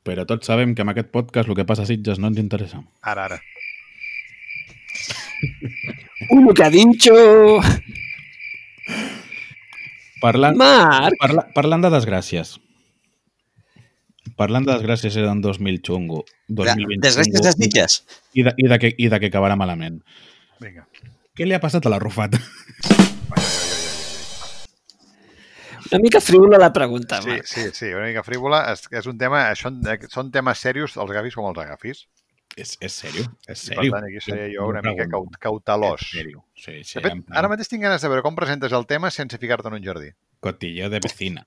[0.02, 2.80] Però tots sabem que amb aquest podcast el que passa a Sitges no ens interessa.
[3.06, 3.36] ara, ara.
[6.30, 7.12] Uy, lo que ha dicho!
[10.22, 11.16] Parlant, Marc!
[11.18, 12.56] parla, parlant de desgràcies.
[14.38, 16.22] Parlant de desgràcies era en 2000 xungo.
[16.48, 17.96] 2020 Desgràcies xungo, de Sitges.
[18.38, 19.98] I de, i, de que, I de que acabarà malament.
[20.62, 20.86] Vinga.
[21.36, 22.38] Què li ha passat a la Rufat?
[25.92, 27.44] Una mica frívola la pregunta, Sí, Marc.
[27.44, 28.62] sí, sí, una mica frívola.
[28.72, 29.68] És, és un tema, això,
[30.08, 32.06] són temes serios, els agafis com els agafis.
[32.56, 33.24] És, és sèrio?
[33.48, 33.92] És I per sèrio?
[33.92, 35.38] tant, aquí seria jo una Ho mica pregunto.
[35.38, 36.02] caut, cautelós.
[36.02, 36.44] És sèrio.
[36.54, 39.10] Sí, sí, De fet, plan, ara mateix tinc ganes de veure com presentes el tema
[39.10, 40.10] sense ficar-te en un jardí.
[40.40, 41.46] Cotillo de vecina.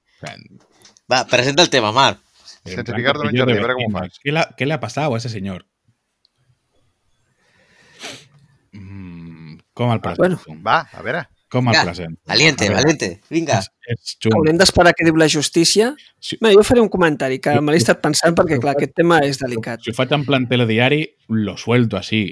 [1.12, 2.20] Va, presenta el tema, Marc.
[2.66, 4.00] en Sense ficar-te en un jardí, a veure com ho vecina.
[4.10, 4.20] fas.
[4.24, 5.66] ¿Qué, la- ¿Qué le ha pasado a ese señor?
[8.72, 10.42] Mm, com el presento?
[10.48, 10.64] Bueno.
[10.64, 11.28] Va, a veure.
[11.50, 12.20] Com el Vinga, presento?
[12.26, 13.10] Valiente, valiente.
[13.30, 13.60] Vinga.
[13.60, 14.40] És, és xungo.
[14.40, 15.92] Haurem d'esperar que diu la justícia.
[16.20, 16.40] Sí.
[16.42, 19.38] Bé, jo faré un comentari que me l'he estat pensant perquè, clar, aquest tema és
[19.40, 19.84] delicat.
[19.86, 22.24] Si ho faig en plan telediari, lo suelto así,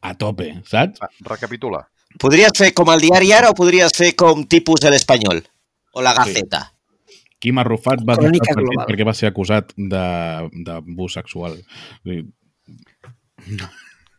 [0.00, 0.98] a tope, saps?
[1.02, 1.82] Va, recapitula.
[2.18, 5.42] Podries fer com el diari ara o podries fer com tipus de l'Espanyol?
[5.92, 6.62] O la Gaceta?
[7.38, 8.86] Quim Arrufat va deixar el partit global.
[8.88, 11.58] perquè va ser acusat de- d'abús sexual.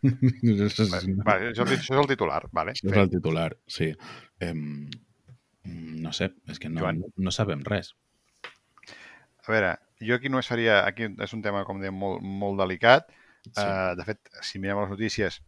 [0.04, 0.80] És,
[1.26, 2.44] Va, això, és el- això és el titular.
[2.52, 2.72] Vale.
[2.78, 3.92] és el titular, sí.
[4.40, 4.90] Em,
[6.04, 7.04] no sé, és que no, Joan.
[7.18, 7.94] no sabem res.
[9.48, 10.82] A veure, jo aquí no seria...
[10.86, 13.08] Aquí és un tema, com dèiem, molt, molt delicat.
[13.48, 13.64] Sí.
[13.64, 15.42] Uh, de fet, si mirem les notícies,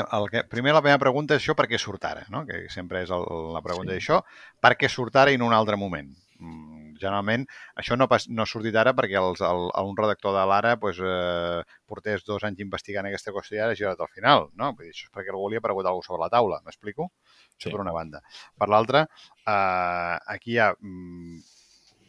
[0.00, 2.44] el que, primer la primera pregunta és això per què surt ara, no?
[2.46, 3.98] que sempre és el, la pregunta Sí.
[3.98, 4.20] d'això,
[4.62, 6.08] per què surt ara i no un altre moment?
[6.38, 7.46] Mm, generalment
[7.78, 11.00] això no, pas, no ha sortit ara perquè els, el, un redactor de l'Ara pues,
[11.02, 14.48] eh, portés dos anys investigant aquesta qüestió i ara ha girat al final.
[14.58, 14.72] No?
[14.76, 17.10] Vull dir, això és perquè algú li ha aparegut alguna sobre la taula, m'explico?
[17.56, 17.74] Això Sí.
[17.74, 18.22] per una banda.
[18.58, 19.06] Per l'altra,
[19.46, 20.72] eh, aquí hi ha...
[20.80, 21.42] Mm,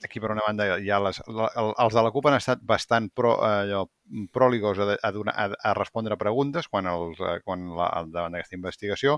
[0.04, 3.08] aquí per una banda ha les, la, el- els de la CUP han estat bastant
[3.16, 3.86] pro, allò,
[4.36, 8.58] pròligos a, a, donar, a, a respondre preguntes quan, els, eh, quan la, davant d'aquesta
[8.60, 9.18] investigació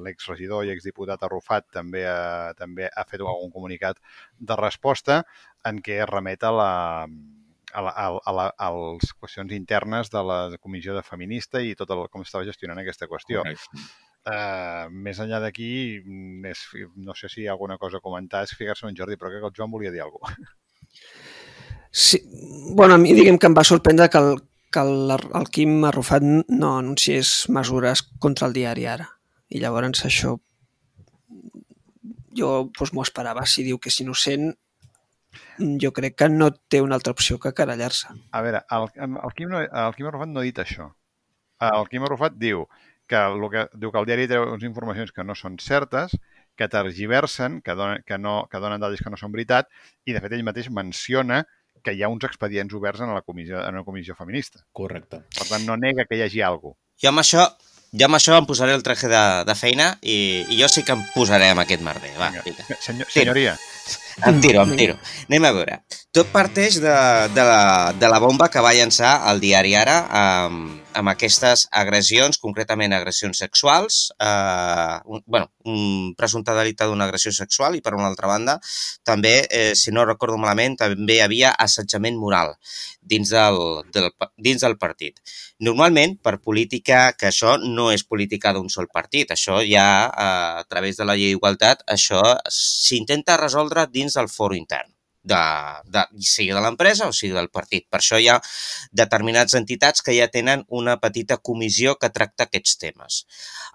[0.00, 4.00] l'exregidor i exdiputat Arrufat també, ha, també ha fet algun comunicat
[4.40, 5.22] de resposta
[5.68, 6.70] en què es remet a la,
[7.74, 7.92] a, la,
[8.24, 12.24] a, la, a les qüestions internes de la comissió de feminista i tot el, com
[12.24, 13.44] estava gestionant aquesta qüestió.
[13.44, 13.84] Correcte.
[14.24, 16.54] Uh, més enllà d'aquí, mm,
[17.04, 19.42] no sé si hi ha alguna cosa a comentar, és ficar-se en Jordi, però crec
[19.44, 20.54] que el Joan volia dir alguna cosa.
[21.94, 22.22] Sí,
[22.74, 24.40] bueno, a mi diguem que em va sorprendre que el,
[24.72, 29.06] que el, el Quim Arrufat no anunciés mesures contra el diari ara.
[29.54, 30.32] I llavors això
[32.34, 33.46] jo doncs, m'ho esperava.
[33.46, 34.50] Si diu que és innocent,
[35.82, 38.10] jo crec que no té una altra opció que querellar-se.
[38.34, 40.90] A veure, el, el, Quim, no, el Quim Arrufat no ha dit això.
[41.64, 42.66] El Quim Arrufat diu
[43.08, 46.16] que, el que, diu que el diari té unes informacions que no són certes
[46.56, 49.68] que tergiversen, que donen, que, no, que donen dades que no són veritat,
[50.06, 51.42] i de fet ell mateix menciona
[51.84, 54.62] que hi ha uns expedients oberts en la comissió, en la comissió feminista.
[54.72, 55.24] Correcte.
[55.36, 56.80] Per tant, no nega que hi hagi alguna cosa.
[57.02, 57.44] Jo amb això,
[57.92, 60.16] jo amb això em posaré el traje de, de feina i,
[60.48, 62.14] i jo sí que em posaré amb aquest merder.
[62.20, 62.78] Va, vinga.
[62.80, 63.58] Senyor, senyoria,
[64.22, 64.96] Em tiro, em tiro.
[65.28, 65.80] Anem a veure.
[66.14, 66.94] Tot parteix de,
[67.34, 72.38] de, la, de la bomba que va llançar el diari Ara amb, amb aquestes agressions,
[72.38, 78.06] concretament agressions sexuals, eh, un, bueno, un presumpte delicte d'una agressió sexual i, per una
[78.06, 78.60] altra banda,
[79.02, 82.54] també, eh, si no recordo malament, també hi havia assetjament moral
[83.00, 83.58] dins del,
[83.92, 85.18] del, dins del partit.
[85.64, 90.64] Normalment, per política, que això no és política d'un sol partit, això ja, eh, a
[90.70, 95.40] través de la llei d'igualtat, això s'intenta resoldre dins del foro intern de,
[95.88, 97.86] de, sigui de l'empresa o sigui del partit.
[97.90, 98.36] Per això hi ha
[98.92, 103.24] determinades entitats que ja tenen una petita comissió que tracta aquests temes.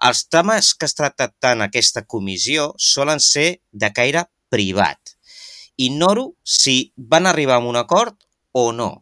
[0.06, 5.16] Els temes que es tracten en aquesta comissió solen ser de caire privat.
[5.76, 8.16] Ignoro si van arribar a un acord
[8.52, 8.92] o no.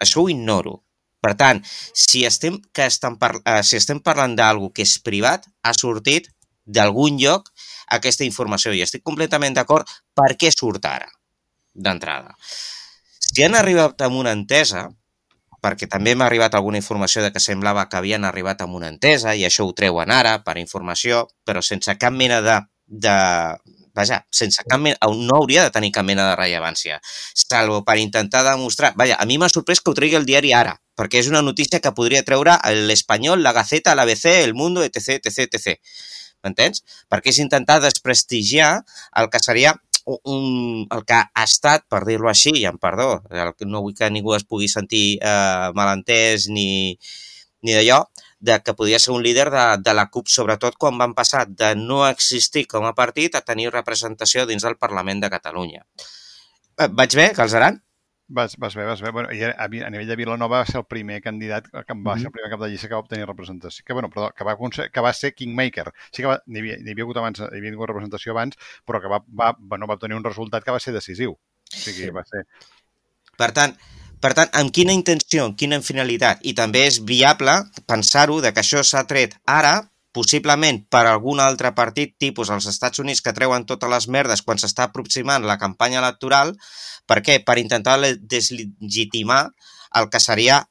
[0.00, 0.78] Això ho ignoro.
[1.18, 1.58] Per tant,
[1.92, 6.28] si estem, que estem, par eh, si estem parlant d'algú que és privat, ha sortit
[6.68, 7.48] d'algun lloc
[7.96, 11.08] aquesta informació i estic completament d'acord per què surt ara,
[11.74, 12.36] d'entrada.
[13.18, 14.86] Si han arribat amb una entesa,
[15.64, 19.34] perquè també m'ha arribat alguna informació de que semblava que havien arribat amb una entesa
[19.34, 23.16] i això ho treuen ara per informació, però sense cap mena de, de
[23.98, 27.00] vaja, sense cap mena, no hauria de tenir cap mena de rellevància,
[27.34, 28.92] salvo per intentar demostrar...
[28.96, 31.82] Vaja, a mi m'ha sorprès que ho tregui el diari ara, perquè és una notícia
[31.82, 32.54] que podria treure
[32.86, 36.06] l'Espanyol, la Gaceta, l'ABC, el Mundo, etc, etc, etc.
[36.48, 36.82] M'entens?
[37.12, 38.72] Perquè és intentar desprestigiar
[39.20, 39.76] el que seria
[40.08, 43.18] un, el que ha estat, per dir-lo així, i em perdó,
[43.66, 46.96] no vull que ningú es pugui sentir eh, malentès ni,
[47.62, 48.04] ni d'allò,
[48.40, 51.74] de que podia ser un líder de, de la CUP, sobretot quan van passar de
[51.78, 55.84] no existir com a partit a tenir representació dins del Parlament de Catalunya.
[56.78, 57.82] Eh, vaig bé, Calzaran?
[58.30, 59.10] Vas, vas bé, vas bé.
[59.10, 62.26] Bueno, i a, a nivell de Vilanova va ser el primer candidat, que va ser
[62.26, 62.26] Mhm.
[62.26, 63.84] el primer cap de llista que va obtenir representació.
[63.86, 64.54] Que, bueno, perdó, que va,
[64.92, 65.92] que va ser Kingmaker.
[66.12, 69.22] Sí que n'hi havia, havia hagut abans, hi havia hagut representació abans, però que va,
[69.32, 71.32] va, bueno, va obtenir un resultat que va ser decisiu.
[71.32, 71.38] O
[71.76, 72.10] sigui, Sí.
[72.10, 72.44] va ser...
[73.38, 73.74] Per tant,
[74.20, 76.40] per tant, amb quina intenció, amb quina finalitat?
[76.42, 77.52] I també és viable
[77.86, 79.88] pensar-ho de que això s'ha tret ara,
[80.18, 84.58] possiblement per algun altre partit tipus als Estats Units que treuen totes les merdes quan
[84.58, 86.56] s'està aproximant la campanya electoral.
[87.06, 87.38] Per què?
[87.46, 89.44] Per intentar le- deslegitimar
[90.00, 90.64] el que seria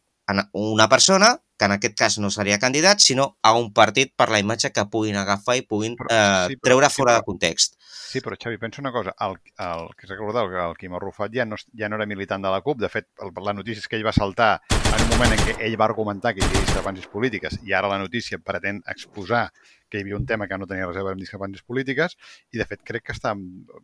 [0.53, 4.39] una persona que en aquest cas no seria candidat, sinó a un partit per la
[4.39, 7.25] imatge que puguin agafar i puguin Però- eh, sí, però- treure sí, fora però- de
[7.25, 7.73] context.
[8.07, 11.43] Sí, però Xavi, pensa una cosa, el, el que s'ha recordat, el, Quim Arrufat ja
[11.45, 13.97] no, ja no era militant de la CUP, de fet, el, la notícia és que
[13.97, 14.61] ell va saltar
[14.95, 17.89] en un moment en què ell va argumentar que hi havia discrepàncies polítiques i ara
[17.91, 19.49] la notícia pretén exposar
[19.89, 22.15] que hi havia un tema que no tenia res a veure amb discrepàncies polítiques
[22.53, 23.33] i de fet crec que està,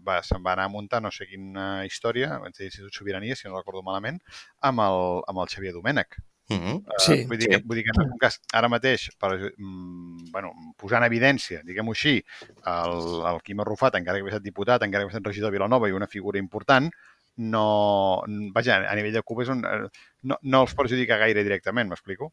[0.08, 3.48] va, se'n va anar a muntar no sé quina història, va ser l'Institut Sobirania, si
[3.50, 4.22] no recordo malament,
[4.62, 6.20] amb el, amb el Xavier Domènech.
[6.50, 6.76] Mm -hmm.
[6.76, 7.50] Uh, Sí, vull dir, sí.
[7.50, 11.62] que, vull dir que en un cas, ara mateix, per, mm, bueno, posar en evidència,
[11.64, 12.24] diguem-ho així,
[12.66, 13.00] el,
[13.32, 15.90] el Quim Arrufat, encara que havia estat diputat, encara que havia estat regidor de Vilanova
[15.90, 16.92] i una figura important,
[17.38, 18.24] no...
[18.54, 19.88] Vaja, a nivell de CUP és un, eh,
[20.24, 22.32] no, no els perjudica gaire directament, m'explico?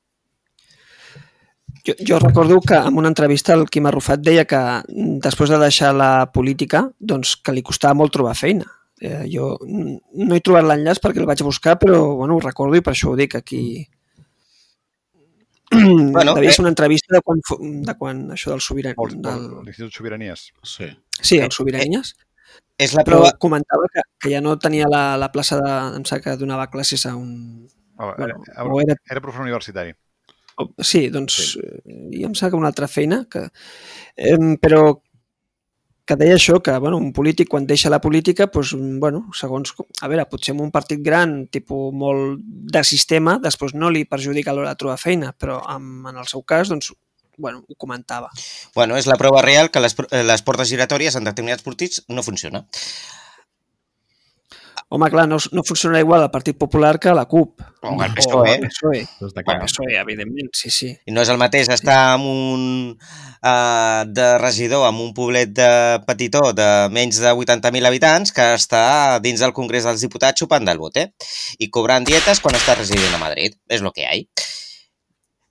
[1.86, 4.60] Jo, jo recordo que en una entrevista el Quim Arrufat deia que
[5.24, 8.66] després de deixar la política doncs que li costava molt trobar feina.
[9.00, 12.84] Eh, jo no he trobat l'enllaç perquè el vaig buscar, però bueno, ho recordo i
[12.84, 13.62] per això ho dic aquí.
[16.12, 16.52] Bueno, Devia eh.
[16.52, 17.40] ser una entrevista de quan,
[17.86, 18.90] de quan això del sobirà...
[18.96, 20.48] El- Del, L'Institut Sobiranies.
[20.62, 20.88] Sí.
[21.20, 22.14] sí, eh, el Sobiranies.
[22.80, 23.32] És la Però prova...
[23.38, 25.72] comentava que, que ja no tenia la, la plaça de...
[26.00, 27.68] Em sap que donava classes a un...
[28.00, 29.92] Oh, Bueno, era, o era era professor universitari.
[30.56, 31.60] O- Sí, doncs sí.
[32.16, 33.46] i em sembla que una altra feina que,
[34.16, 34.96] eh, però
[36.10, 40.08] que deia això, que bueno, un polític quan deixa la política, doncs, bueno, segons, a
[40.10, 44.72] veure, potser en un partit gran, tipus molt de sistema, després no li perjudica l'hora
[44.74, 46.90] de trobar feina, però en, en el seu cas, doncs,
[47.38, 48.32] bueno, ho comentava.
[48.74, 52.26] Bueno, és la prova real que les, eh, les portes giratòries en determinats partits no
[52.26, 52.66] funciona.
[54.92, 57.60] Home, clar, no, no funciona igual el Partit Popular que la CUP.
[57.82, 58.54] O el PSOE.
[58.54, 59.06] el PSOE.
[59.20, 59.60] El.
[59.60, 60.88] PSOE, evidentment, sí, sí.
[61.06, 65.70] I no és el mateix estar amb un uh, de regidor amb un poblet de
[66.08, 68.82] petitó de menys de 80.000 habitants que està
[69.22, 71.06] dins del Congrés dels Diputats xupant del bote
[71.62, 73.54] i cobrant dietes quan està residint a Madrid.
[73.70, 74.18] És el que hi ha.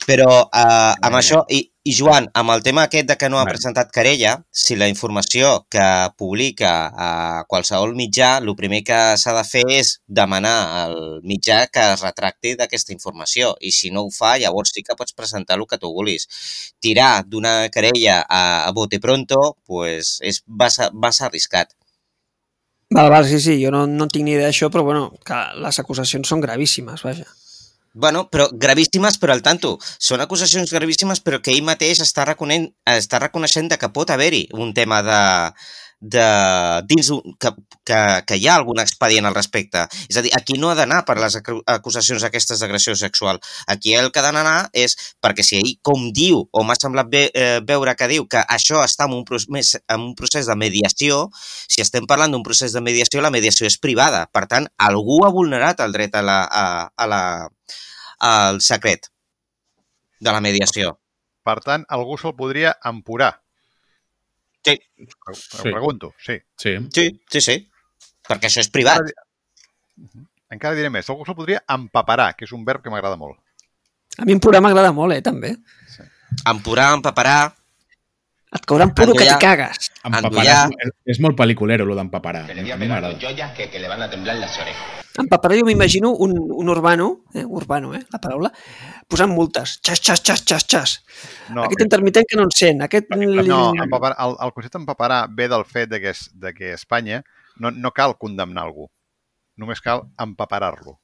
[0.04, 3.46] Però uh, amb això, i I Joan, amb el tema aquest de que no ha
[3.48, 5.86] presentat querella, si la informació que
[6.20, 7.08] publica a
[7.48, 12.54] qualsevol mitjà, el primer que s'ha de fer és demanar al mitjà que es retracti
[12.60, 13.54] d'aquesta informació.
[13.64, 16.28] I si no ho fa, llavors sí que pots presentar el que tu vulguis.
[16.84, 21.72] Tirar d'una querella a, a bote pronto pues, és massa, massa arriscat.
[22.92, 25.44] Val, val, sí, sí, jo no, no en tinc ni idea d'això, però bueno, que
[25.64, 27.39] les acusacions són gravíssimes, vaja.
[28.00, 29.74] Bueno, però gravíssimes, però al tanto.
[30.00, 34.46] Són acusacions gravíssimes, però que ell mateix està, reconent, està reconeixent de que pot haver-hi
[34.56, 35.20] un tema de,
[36.00, 36.24] de
[36.88, 37.10] dins
[37.44, 37.52] que,
[37.84, 39.84] que, que hi ha algun expedient al respecte.
[40.08, 43.42] És a dir, aquí no ha d'anar per les acu- acusacions aquestes d'agressió sexual.
[43.68, 47.26] Aquí el que ha d'anar és perquè si ell, com diu, o m'ha semblat ve,
[47.36, 51.26] eh, veure que diu que això està en un, procés, en un procés de mediació,
[51.68, 54.24] si estem parlant d'un procés de mediació, la mediació és privada.
[54.32, 57.24] Per tant, algú ha vulnerat el dret a la, a, a la,
[58.20, 59.08] al secret
[60.20, 60.98] de la mediació.
[61.44, 63.42] Per tant, algú se'l podria empurar.
[64.66, 64.76] Sí.
[65.28, 65.72] Ho Sí.
[65.72, 66.38] pregunto, sí.
[66.58, 66.76] Sí.
[66.94, 67.72] Sí, sí, sí.
[68.28, 69.02] Perquè això és privat.
[69.96, 70.26] Mhm.
[70.52, 73.40] Encara diré més, algú se'l podria empaparar, que és un verb que m'agrada molt.
[74.18, 75.56] A mi en pura m'agrada molt, eh, també.
[76.46, 77.56] Empurar, empaparar...
[78.50, 79.92] Et cauran puro que t'hi cagues.
[80.02, 82.48] Empaparar és, és molt pel·liculero, lo d'empaparar.
[82.50, 82.56] Que
[83.22, 85.06] joyas que, que le van a temblar las orejas.
[85.20, 88.52] En paperó jo m'imagino un, un urbano, eh, urbano, eh, la paraula,
[89.08, 89.80] posant multes.
[89.84, 90.94] Xas, xas, xas, xas, xas.
[91.50, 93.10] No, Aquest intermitent que no en sent, aquest...
[93.12, 96.80] no empapar, el, el concepte empaparar ve del fet de que, es, de que a
[96.80, 97.24] Espanya
[97.58, 98.88] no, no cal condemnar algú,
[99.58, 101.00] només cal empaparar-lo.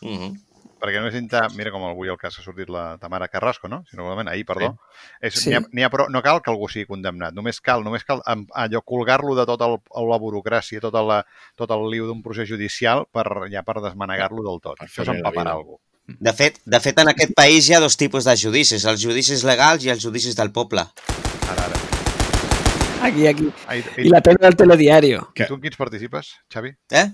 [0.00, 0.32] Uh -huh.
[0.76, 3.82] Perquè no és intentar, mira com avui el cas ha sortit la Tamara Carrasco, no?
[3.88, 4.76] Si no ahir, perdó.
[5.20, 5.54] És, Sí.
[5.54, 9.34] ha, ha prou, no cal que algú sigui condemnat, només cal, només cal allò colgar-lo
[9.34, 11.24] de tota el, la burocràcia, tota la,
[11.56, 14.84] tot el liu d'un procés judicial per, ja per desmanegar-lo del tot.
[14.84, 15.80] Això és empaparar algú.
[16.06, 19.42] De fet, de fet, en aquest país hi ha dos tipus de judicis, els judicis
[19.48, 20.84] legals i els judicis del poble.
[21.50, 21.80] Ara, ara.
[23.08, 23.48] Aquí, aquí.
[23.72, 25.30] I, I la pena del telediario.
[25.34, 26.76] I tu en quins participes, Xavi?
[26.92, 27.06] Eh?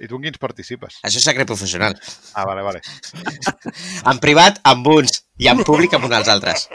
[0.00, 0.98] I tu en quins participes?
[1.02, 1.96] Això és secret professional.
[2.34, 2.80] Ah, vale, vale.
[4.12, 6.68] En privat, amb uns, i en públic, amb uns altres.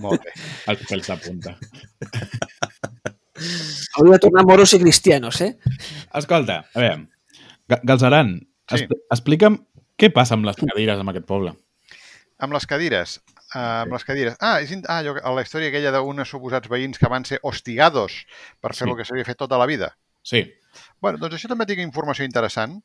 [0.00, 0.32] Molt bé.
[0.72, 1.54] Els pèls de punta.
[3.96, 5.54] Hauria de tornar moros i cristianos, eh?
[6.14, 7.06] Escolta, a veure,
[7.70, 8.34] Ga- Galzeran,
[8.70, 8.86] Sí.
[9.10, 9.56] explica'm
[9.98, 11.54] què passa amb les cadires en aquest poble.
[12.38, 13.20] Amb les cadires.
[13.54, 14.36] Uh, amb les cadires.
[14.40, 18.26] Ah, és, in- ah allò, la història aquella d'uns suposats veïns que van ser hostigados
[18.60, 18.90] per fer Sí.
[18.90, 19.96] el que s'havia fet tota la vida.
[20.22, 20.44] Sí,
[21.00, 22.80] Bueno, doncs això també tinc informació interessant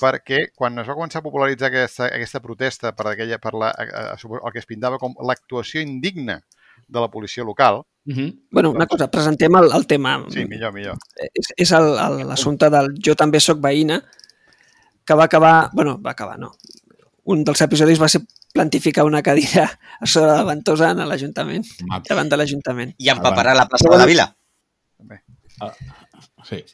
[0.00, 4.52] perquè quan es va començar a popularitzar aquesta, aquesta protesta per, aquella, per la, el
[4.52, 6.40] que es pintava com l'actuació indigna
[6.88, 8.30] de la policia local, uh -huh.
[8.50, 10.24] Bueno, una cosa, presentem el, el tema.
[10.30, 10.96] sí, millor, millor.
[11.34, 14.02] És, és l'assumpte del Jo també sóc veïna,
[15.04, 15.70] que va acabar...
[15.72, 16.52] bueno, va acabar, no.
[17.24, 21.64] Un dels episodis va ser plantificar una cadira a sobre de ventosa en l'Ajuntament,
[22.08, 22.94] davant de l'Ajuntament.
[22.98, 24.34] I empaparar la plaça de la vila.
[26.48, 26.64] Sí.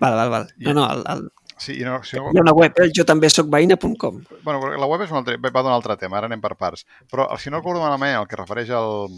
[0.00, 0.48] Val, val, val.
[0.58, 1.28] No, no, el, el,
[1.60, 2.86] Sí, i no, si no, hi ha una web, eh?
[2.96, 4.22] jo també sóc veïna.com.
[4.46, 6.86] bueno, la web és un altre, va d'un altre tema, ara anem per parts.
[7.12, 9.10] Però si no recordo malament el que refereix al,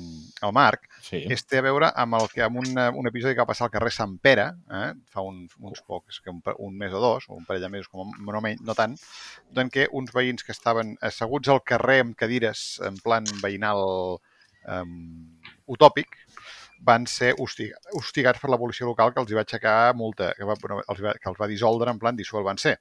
[0.42, 1.20] al Marc, Sí.
[1.30, 2.66] és té a veure amb, el que, amb un,
[2.98, 6.34] un episodi que va passar al carrer Sant Pere, eh, fa un, uns pocs, que
[6.34, 8.74] un, un mes o dos, o un parell de mesos, com a- no, menys, no
[8.74, 8.98] tant,
[9.54, 14.18] en què uns veïns que estaven asseguts al carrer amb cadires en plan veïnal
[14.66, 14.82] eh,
[15.70, 16.18] utòpic,
[16.82, 20.46] van ser hostiga, hostigats per la policia local que els hi va aixecar multa, que,
[20.48, 22.76] va, bueno, els va, que els va dissoldre en plan dissuel van ser.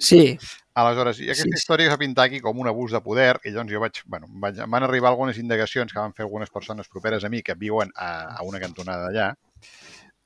[0.00, 0.38] Sí,
[0.74, 3.50] Aleshores, i aquesta Sí, història es va pintar aquí com un abús de poder i
[3.52, 6.88] llavors jo vaig, bueno, em vaig, van arribar algunes indagacions que van fer algunes persones
[6.88, 9.28] properes a mi que viuen a, a una cantonada d'allà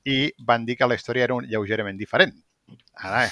[0.07, 2.33] i van dir que la història era un lleugerament diferent.
[2.95, 3.25] Ara,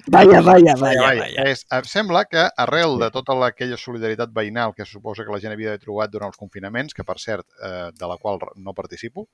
[0.00, 1.46] eh, Vaya, vaya, vaya, vaya.
[1.50, 5.40] És, em sembla que arrel de tota la, aquella solidaritat veïnal que suposa que la
[5.42, 9.28] gent havia trobat durant els confinaments, que per cert, eh, de la qual no participo,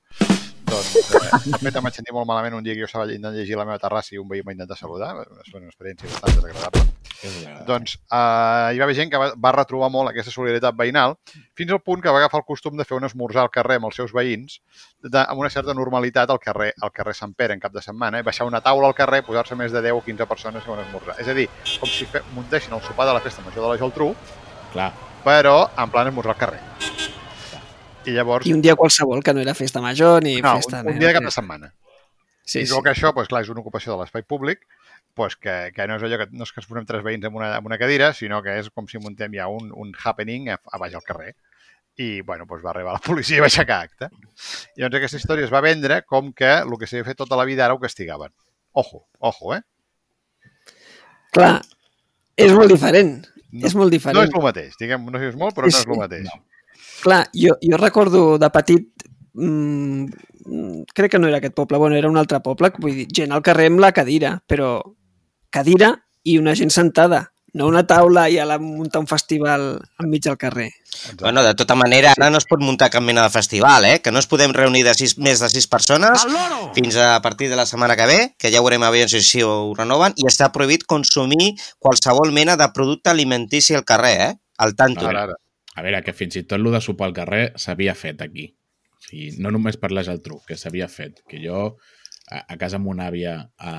[0.77, 3.61] doncs, eh, em vaig sentir molt malament un dia que jo estava intentant llegir a
[3.63, 6.85] la meva terrassa i un veí em va intentar saludar, és una experiència bastant desagradable.
[7.67, 11.17] Doncs eh, hi va haver gent que va, va retrobar molt aquesta solidaritat veïnal,
[11.57, 13.89] fins al punt que va agafar el costum de fer un esmorzar al carrer amb
[13.89, 14.59] els seus veïns,
[15.03, 18.21] de, amb una certa normalitat al carrer, al carrer Sant Pere en cap de setmana,
[18.21, 18.27] eh?
[18.27, 21.17] baixar una taula al carrer, posar-se més de 10 o 15 persones a un esmorzar.
[21.23, 21.49] És a dir,
[21.81, 24.13] com si fe, muntessin el sopar de la festa major de la Geltrú,
[24.73, 24.91] Clar.
[25.25, 27.16] però en plan esmorzar al carrer.
[28.07, 28.47] I llavors...
[28.47, 30.81] I un dia qualsevol, que no era festa major ni no, festa...
[30.81, 31.73] un, un dia de cap de setmana.
[32.47, 32.79] Sí, I sí.
[32.83, 34.63] que això, doncs, clar, és una ocupació de l'espai públic,
[35.17, 37.35] doncs que, que no és allò que no és que es posem tres veïns en
[37.35, 40.59] una, en una cadira, sinó que és com si muntem ja un, un happening a,
[40.71, 41.35] a baix al carrer.
[41.97, 44.11] I, bueno, doncs va arribar la policia i va aixecar acte.
[44.77, 47.47] I llavors aquesta història es va vendre com que el que s'havia fet tota la
[47.49, 48.31] vida ara ho castigaven.
[48.77, 49.63] Ojo, ojo, eh?
[51.33, 51.57] Clar,
[52.37, 53.17] és molt diferent.
[53.51, 54.23] No, és molt no diferent.
[54.23, 56.29] és el mateix, diguem, no és molt, però Sí, no és el mateix.
[56.29, 56.43] No.
[57.01, 60.05] Clar, jo, jo recordo de petit, mm,
[60.93, 63.43] crec que no era aquest poble, bueno, era un altre poble, vull dir, gent al
[63.45, 64.81] carrer amb la cadira, però
[65.53, 65.93] cadira
[66.23, 67.27] i una gent sentada,
[67.57, 69.63] no una taula i a la muntar un festival
[70.01, 70.69] enmig del carrer.
[71.19, 73.97] Bueno, de tota manera, ara no es pot muntar cap mena de festival, eh?
[74.03, 76.25] Que no ens podem reunir de sis, més de sis persones
[76.75, 79.73] fins a partir de la setmana que ve, que ja veurem a veure si ho
[79.77, 84.31] renoven, i està prohibit consumir qualsevol mena de producte alimentici al carrer, eh?
[84.57, 85.05] Al tanto.
[85.07, 85.37] Ara, ara.
[85.77, 88.49] A veure, que fins i tot el de sopar al carrer s'havia fet aquí.
[88.97, 91.21] O sigui, no només per la Geltrú, que s'havia fet.
[91.29, 91.61] Que jo,
[92.27, 93.73] a, a casa amb una àvia, a,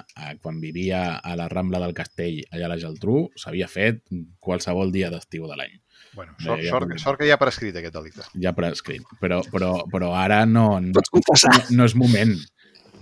[0.00, 4.02] a, quan vivia a la Rambla del Castell, allà a la Geltrú, s'havia fet
[4.40, 5.76] qualsevol dia d'estiu de l'any.
[6.16, 8.26] Bueno, sort, ja sort, sort que ja ha prescrit aquest delicte.
[8.42, 9.04] Ja prescrit.
[9.20, 11.54] Però, però, però ara no, no, confessar.
[11.72, 12.34] no és moment.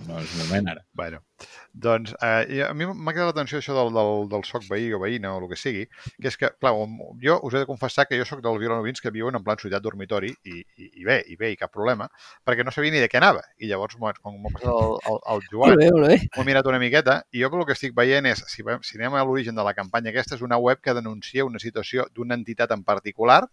[0.07, 0.85] No és moment ara.
[0.97, 1.23] Bueno,
[1.73, 5.31] doncs eh, a mi m'ha quedat l'atenció això del, del, del soc veí o veïna
[5.35, 5.85] o el que sigui,
[6.21, 6.73] que és que, clar,
[7.23, 9.83] jo us he de confessar que jo sóc dels vilanovins que viuen en plan ciutat
[9.83, 12.09] dormitori i, i, i bé, i bé, i cap problema,
[12.45, 13.43] perquè no sabia ni de què anava.
[13.59, 16.19] I llavors, quan m'ha passat el, el, el Joan, Molt bé, molt bé.
[16.35, 19.15] ho he mirat una miqueta i jo el que estic veient és, si, si anem
[19.15, 22.71] a l'origen de la campanya aquesta, és una web que denuncia una situació d'una entitat
[22.75, 23.43] en particular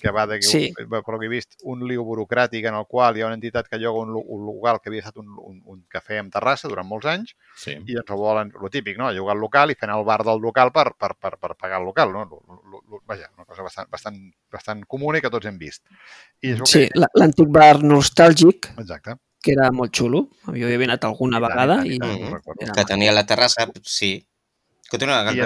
[0.00, 0.72] que va de que, Sí.
[0.76, 3.66] per lo que he vist, un lío burocràtic en el qual hi ha una entitat
[3.68, 6.86] que lloga un, un local que havia estat un, un, un cafè amb terrassa durant
[6.86, 7.72] molts anys Sí.
[7.86, 9.10] i ens ho volen, lo típic, no?
[9.12, 11.80] llogar el local i fer anar al bar del local per, per, per, per pagar
[11.80, 12.12] el local.
[12.12, 12.24] No?
[12.24, 14.20] Lo, lo, lo, vaja, una cosa bastant, bastant,
[14.52, 15.82] bastant comuna i que tots hem vist.
[16.42, 17.00] I és el Sí, que...
[17.00, 19.16] la- l'antic bar nostàlgic, Exacte.
[19.42, 20.28] que era molt xulo.
[20.46, 22.28] Jo hi havia anat alguna I tant, vegada i i, tant, i tant, Mhm.
[22.32, 22.64] ho recordo.
[22.64, 24.24] era Que tenia la terrassa, sí.
[24.90, 25.40] Continua, I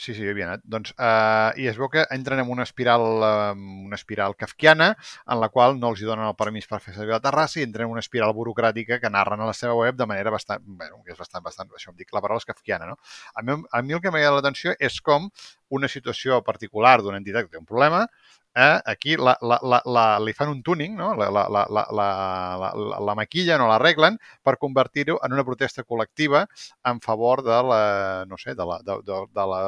[0.00, 0.62] sí, sí, hi havia anat.
[0.64, 3.52] Doncs, uh, I es veu que entren en una espiral, uh,
[3.86, 7.14] una espiral kafkiana en la qual no els hi donen el permís per fer servir
[7.14, 10.08] la terrassa i entren en una espiral burocràtica que narren a la seva web de
[10.08, 12.98] manera bastant, bueno, que és bastant, bastant, això em dic, la paraula és kafkiana, no?
[13.34, 15.28] A mi, a mi el que m'ha agradat l'atenció és com
[15.70, 18.06] una situació particular d'una entitat que té un problema
[18.54, 21.14] eh, aquí la, la, la, la, li fan un tuning, no?
[21.14, 26.44] la, la, la, la, la, la, maquillen o l'arreglen per convertir-ho en una protesta col·lectiva
[26.90, 27.82] en favor de la,
[28.28, 29.60] no sé, de la, de, de, de la,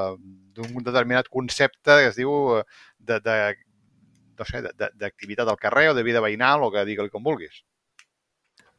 [0.56, 2.64] d'un determinat concepte que es diu eh,
[2.98, 3.36] de, de,
[4.38, 4.64] no sé,
[4.98, 7.62] d'activitat al carrer o de vida veïnal o que digue-li com vulguis.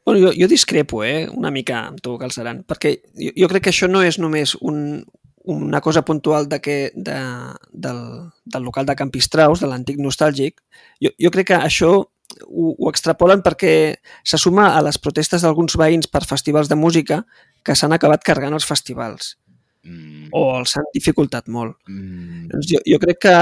[0.03, 3.71] Bueno, jo, jo discrepo, eh, una mica amb tu, Calceran, perquè jo, jo crec que
[3.71, 5.05] això no és només un,
[5.43, 7.17] una cosa puntual de que, de,
[7.71, 10.61] del, del local de Campistraus, de l'antic nostàlgic.
[11.03, 15.75] Jo, jo crec que això ho, ho extrapolen perquè se suma a les protestes d'alguns
[15.77, 17.25] veïns per festivals de música
[17.63, 19.37] que s'han acabat carregant els festivals
[19.83, 21.73] Mm, o els han dificultat molt.
[21.91, 23.33] mm, Doncs jo, jo crec que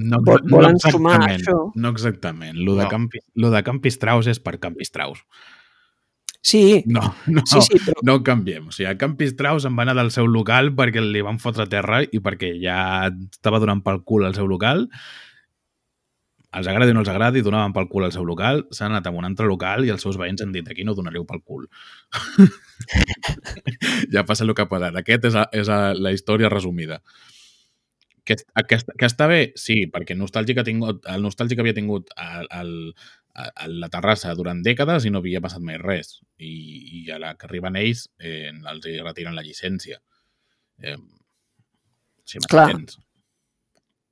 [0.00, 1.72] no, vol- volen sumar exactament, això.
[1.76, 2.56] No exactament.
[2.56, 2.88] Lo de, No.
[2.88, 5.18] Campi, lo de Campistraus és per Campistraus.
[6.42, 8.68] Sí, No, no, sí, sí, però no canviem.
[8.68, 12.02] O sigui, el Campistraus en va anar del seu local perquè li van fotre terra
[12.02, 14.88] i perquè ja estava donant pel cul al seu local.
[16.50, 19.12] Els agradi o no els agradi, donaven pel cul al seu local, s'han anat a
[19.14, 21.68] un altre local i els seus veïns han dit aquí no donareu pel cul.
[24.14, 24.98] ja passa el que ha passat.
[24.98, 26.98] Aquest és, a, és a, la història resumida.
[28.26, 29.52] Que, aquest, que està bé?
[29.58, 32.74] Sí, perquè el Nostàlgic, ha tingut, el Nostàlgic havia tingut el, el,
[33.48, 36.18] a la terrassa durant dècades i no havia passat mai res.
[36.38, 36.52] I,
[37.00, 40.00] i a la que arriben ells eh, els hi retiren la llicència.
[40.82, 40.96] Eh,
[42.24, 42.98] si m'entens.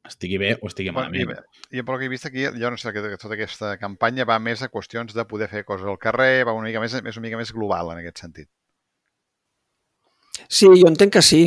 [0.08, 1.34] Estigui bé o estigui malament.
[1.68, 4.38] I, I pel que he vist aquí, jo no sé, que tota aquesta campanya va
[4.40, 7.26] més a qüestions de poder fer coses al carrer, va una mica més, més una
[7.26, 8.48] mica més global en aquest sentit.
[10.46, 11.42] Sí, jo entenc que sí.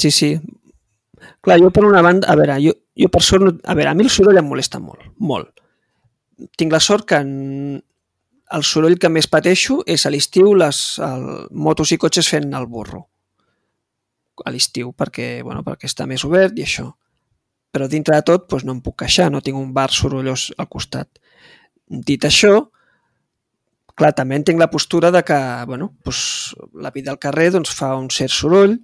[0.00, 0.30] Sí, sí.
[1.42, 3.98] Clar, jo per una banda, a veure, jo, jo per sort, no, a veure, a
[3.98, 5.61] mi el soroll em molesta molt, molt.
[6.58, 7.20] Tinc la sort que
[8.52, 12.68] el soroll que més pateixo és a l'estiu les el, motos i cotxes fent el
[12.68, 13.06] burro.
[14.44, 16.90] A l'estiu, perquè, bueno, perquè està més obert i això.
[17.72, 20.68] Però dintre de tot doncs no em puc queixar, no tinc un bar sorollós al
[20.72, 21.08] costat.
[21.88, 22.54] Dit això,
[23.96, 27.94] clar, també entenc la postura de que bueno, doncs, la vida al carrer doncs, fa
[27.96, 28.76] un cert soroll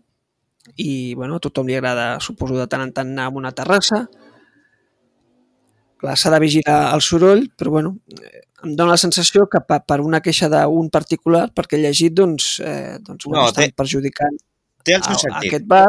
[0.77, 4.07] i bueno, a tothom li agrada, suposo, de tant en tant anar a una terrassa.
[5.99, 9.81] Clar, s'ha de vigilar el soroll, però bueno, eh, em dóna la sensació que per,
[9.87, 13.75] per una queixa d'un particular, perquè he llegit, doncs, eh, doncs bueno, No, estan té-
[13.75, 14.37] perjudicant
[14.85, 15.49] Té el a, seu a sentit.
[15.53, 15.89] aquest bar.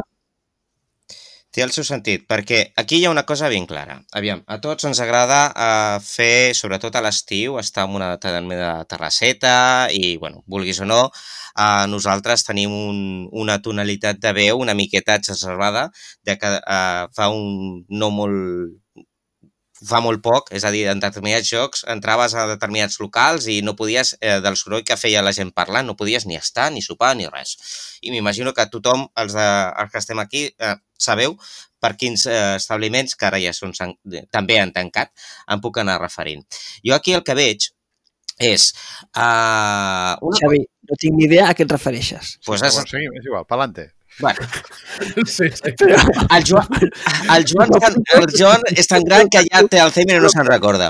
[1.49, 3.95] Té el seu sentit, perquè aquí hi ha una cosa ben clara.
[4.14, 9.88] Aviam, a tots ens agrada eh, fer, sobretot a l'estiu, estar en una determinada terrasseta
[9.89, 10.99] i, bueno, vulguis o no,
[11.57, 12.99] eh, nosaltres tenim un,
[13.34, 15.88] una tonalitat de veu una miqueta exacerbada
[16.24, 18.78] de que eh, fa un no molt
[19.86, 23.75] fa molt poc, és a dir, en determinats jocs entraves a determinats locals i no
[23.80, 27.15] podies, eh, del soroll que feia la gent parlant, no podies ni estar, ni sopar,
[27.15, 27.55] ni res.
[28.01, 29.47] I m'imagino que tothom, els, de,
[29.84, 31.38] els que estem aquí, eh, sabeu
[31.80, 33.75] per quins eh, establiments, que ara ja són,
[34.32, 35.13] també han tancat,
[35.47, 36.43] em puc anar referint.
[36.86, 37.71] Jo aquí el que veig
[38.39, 38.71] és...
[39.11, 40.39] Uh, una...
[40.39, 42.38] Xavi, no tinc ni idea a què et refereixes.
[42.47, 42.75] Pues és...
[42.75, 43.89] Bueno, seguim, és igual, pa'lante.
[44.20, 44.39] Bueno.
[45.26, 45.72] Sí, sí.
[45.80, 46.67] El, Joan,
[47.36, 47.70] el, Joan,
[48.17, 50.89] el Joan és tan gran que ja té Alzheimer i no se'n recorda.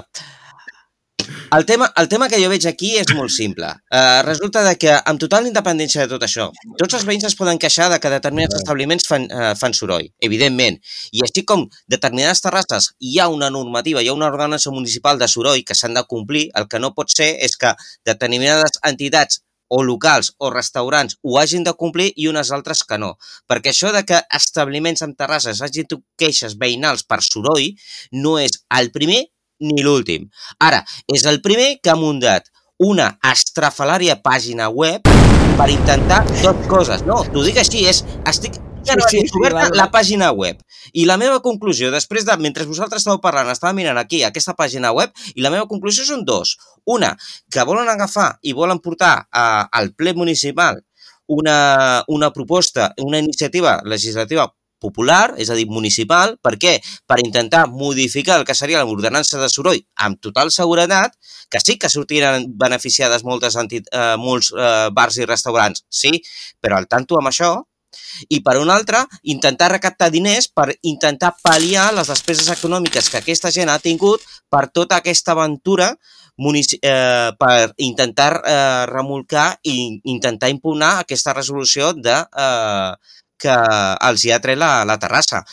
[1.51, 3.69] El tema, el tema que jo veig aquí és molt simple.
[3.89, 7.57] Uh, resulta de que, amb total independència de tot això, tots els veïns es poden
[7.61, 10.80] queixar de que determinats establiments fan, uh, fan soroll, evidentment.
[11.13, 15.30] I així com determinades terrasses hi ha una normativa, hi ha una ordenança municipal de
[15.30, 17.73] soroll que s'han de complir, el que no pot ser és que
[18.05, 23.15] determinades entitats o locals o restaurants ho hagin de complir i unes altres que no.
[23.47, 25.89] Perquè això de que establiments amb terrasses hagin
[26.20, 27.70] queixes veïnals per soroll
[28.11, 29.26] no és el primer
[29.59, 30.30] ni l'últim.
[30.63, 32.47] Ara, és el primer que ha muntat
[32.80, 35.03] una estrafalària pàgina web
[35.59, 37.03] per intentar dues coses.
[37.07, 38.55] No, t'ho dic així, és, estic
[38.86, 40.59] ja no sí, sí, oberta sí, la pàgina web.
[40.93, 44.93] I la meva conclusió, després de, mentre vosaltres estàveu parlant, estava mirant aquí aquesta pàgina
[44.95, 46.57] web, i la meva conclusió són dos.
[46.89, 47.15] Una,
[47.51, 50.80] que volen agafar i volen portar a, al ple municipal
[51.30, 54.47] una, una proposta, una iniciativa legislativa
[54.80, 56.38] popular, és a dir, municipal.
[56.41, 56.77] Per què?
[57.07, 61.17] Per intentar modificar el que seria l'ordenança de soroll amb total seguretat,
[61.51, 66.15] que sí que sortiran beneficiades moltes eh, molts eh, bars i restaurants, sí,
[66.61, 67.51] però al tanto amb això,
[68.29, 73.51] i per una altra, intentar recaptar diners per intentar pal·liar les despeses econòmiques que aquesta
[73.51, 75.93] gent ha tingut per tota aquesta aventura
[76.81, 82.93] eh, per intentar eh, remolcar i intentar impugnar aquesta resolució de eh,
[83.39, 83.55] que
[84.09, 85.43] els hi ha tret la, la terrassa.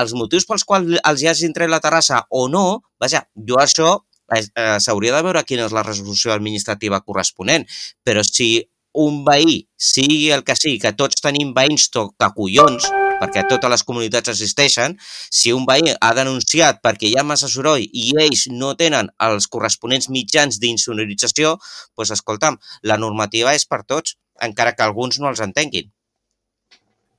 [0.00, 3.92] Els motius pels quals els hi hagin tret la terrassa o no, vaja, jo això
[4.34, 7.66] eh, eh, s'hauria de veure quina és la resolució administrativa corresponent,
[8.04, 8.66] però si
[8.96, 12.88] un veí, sigui el que sigui, que tots tenim veïns collons,
[13.20, 14.96] perquè totes les comunitats existeixen,
[15.30, 19.48] si un veí ha denunciat perquè hi ha massa soroll i ells no tenen els
[19.52, 21.56] corresponents mitjans d'insonorització,
[21.96, 25.88] doncs escolta'm, la normativa és per tots, encara que alguns no els entenguin.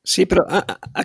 [0.08, 0.62] Sí, però a,
[0.96, 1.04] a,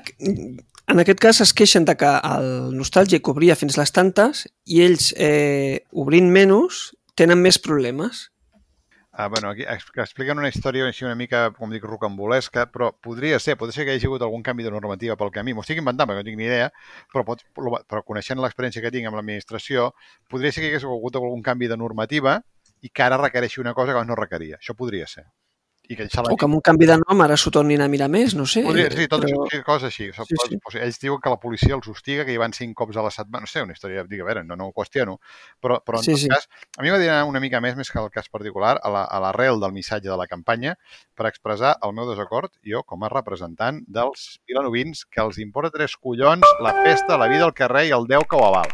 [0.93, 5.13] en aquest cas es queixen de que el nostàlgia cobria fins les tantes i ells,
[5.17, 8.29] eh, obrint menys, tenen més problemes.
[9.15, 13.59] Ah, bueno, aquí expliquen una història així una mica, com dic, rocambolesca, però podria ser,
[13.61, 15.53] podria ser que hi hagi hagut algun canvi de normativa pel camí.
[15.53, 16.71] M'ho estic inventant perquè no tinc ni idea,
[17.13, 19.91] però, pot, però coneixent l'experiència que tinc amb l'administració,
[20.33, 22.39] podria ser que hi hagués hagut algun canvi de normativa
[22.81, 24.57] i que ara requereixi una cosa que abans no requeria.
[24.65, 25.29] Això podria ser
[25.93, 28.35] i que o que amb un canvi de nom ara s'ho tornin a mirar més,
[28.39, 28.63] no sé.
[28.65, 29.45] Podria, sí, tot però...
[29.67, 30.09] coses així.
[30.17, 30.59] Sí, sí.
[30.81, 33.47] Ells diuen que la policia els hostiga, que hi van cinc cops a la setmana.
[33.47, 35.19] No sé, una història, dic, a veure, no, no ho qüestiono.
[35.63, 36.31] Però, però en sí, tot sí.
[36.33, 39.67] cas, a mi m'agradaria una mica més, més que el cas particular, a l'arrel la,
[39.67, 40.77] del missatge de la campanya
[41.19, 45.97] per expressar el meu desacord, jo, com a representant dels vilanovins, que els importa tres
[45.97, 48.71] collons la festa, la vida al carrer i el Déu que ho aval.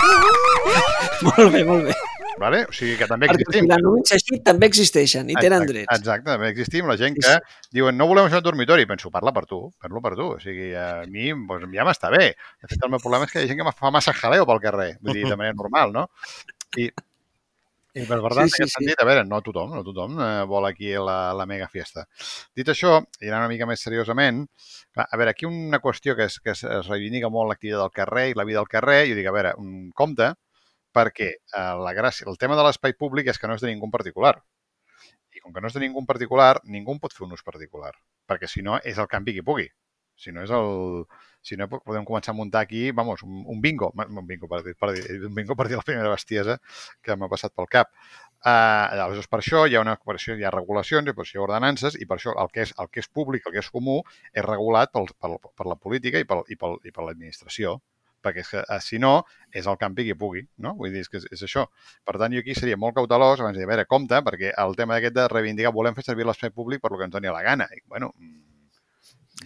[1.26, 1.99] molt bé, molt bé.
[2.38, 2.62] Vale?
[2.68, 3.66] O sigui que també existim.
[3.66, 5.90] Perquè els així també existeixen i tenen drets.
[5.96, 6.88] Exacte, també existim.
[6.90, 7.36] La gent que
[7.74, 8.86] diuen no volem això al dormitori.
[8.90, 10.30] Penso, parla per tu, parlo per tu.
[10.36, 12.32] O sigui, a mi doncs, ja m'està bé.
[12.62, 14.62] De fet, el meu problema és que hi ha gent que fa massa jaleo pel
[14.62, 14.90] carrer.
[15.00, 16.08] Vull dir, de manera normal, no?
[16.78, 16.86] I,
[17.90, 18.74] i per, tant, sí, sí, en aquest sí.
[18.76, 22.04] sentit, a veure, no tothom, no tothom eh, vol aquí la, la mega fiesta.
[22.56, 24.44] Dit això, i anant una mica més seriosament,
[24.94, 28.38] a veure, aquí una qüestió que es, que es reivindica molt l'activitat del carrer i
[28.38, 30.30] la vida del carrer, jo dic, a veure, un compte,
[30.96, 33.88] perquè eh, la gràcia, el tema de l'espai públic és que no és de ningú
[33.88, 34.36] en particular.
[35.36, 37.92] I com que no és de ningú en particular, ningú pot fer un ús particular,
[38.28, 39.68] perquè si no és el campi qui pugui.
[40.20, 41.04] Si no és el...
[41.40, 43.88] Si no, podem començar a muntar aquí, vamos, un, un bingo.
[43.96, 46.58] Un bingo per dir, per dir, un bingo per dir la primera bestiesa
[47.00, 47.94] que m'ha passat pel cap.
[48.44, 48.50] Uh,
[49.06, 51.40] aleshores, per això hi ha una per això hi ha regulacions, i per això hi
[51.40, 53.72] ha ordenances, i per això el que és, el que és públic, el que és
[53.72, 53.96] comú,
[54.34, 57.78] és regulat pel, per, per la política i, pel, i, pel, i per l'administració
[58.24, 60.74] perquè és que, eh, si no, és el campi qui pugui, no?
[60.78, 61.66] Vull dir, és que és, és això.
[62.04, 64.76] Per tant, jo aquí seria molt cautelós abans de dir, a veure, compte, perquè el
[64.76, 67.42] tema d'aquest de reivindicar volem fer servir l'espai públic per lo que ens doni la
[67.42, 67.68] gana.
[67.74, 68.50] I, bueno, mm,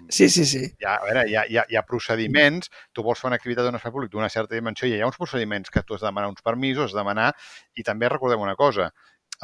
[0.09, 0.65] Sí, sí, sí.
[0.81, 3.37] Hi ha, a veure, hi ha, hi ha, hi ha procediments, tu vols fer una
[3.39, 6.03] activitat d'un espai públic d'una certa dimensió i hi ha uns procediments que tu has
[6.03, 7.29] de demanar uns permisos, has de demanar,
[7.79, 8.91] i també recordem una cosa,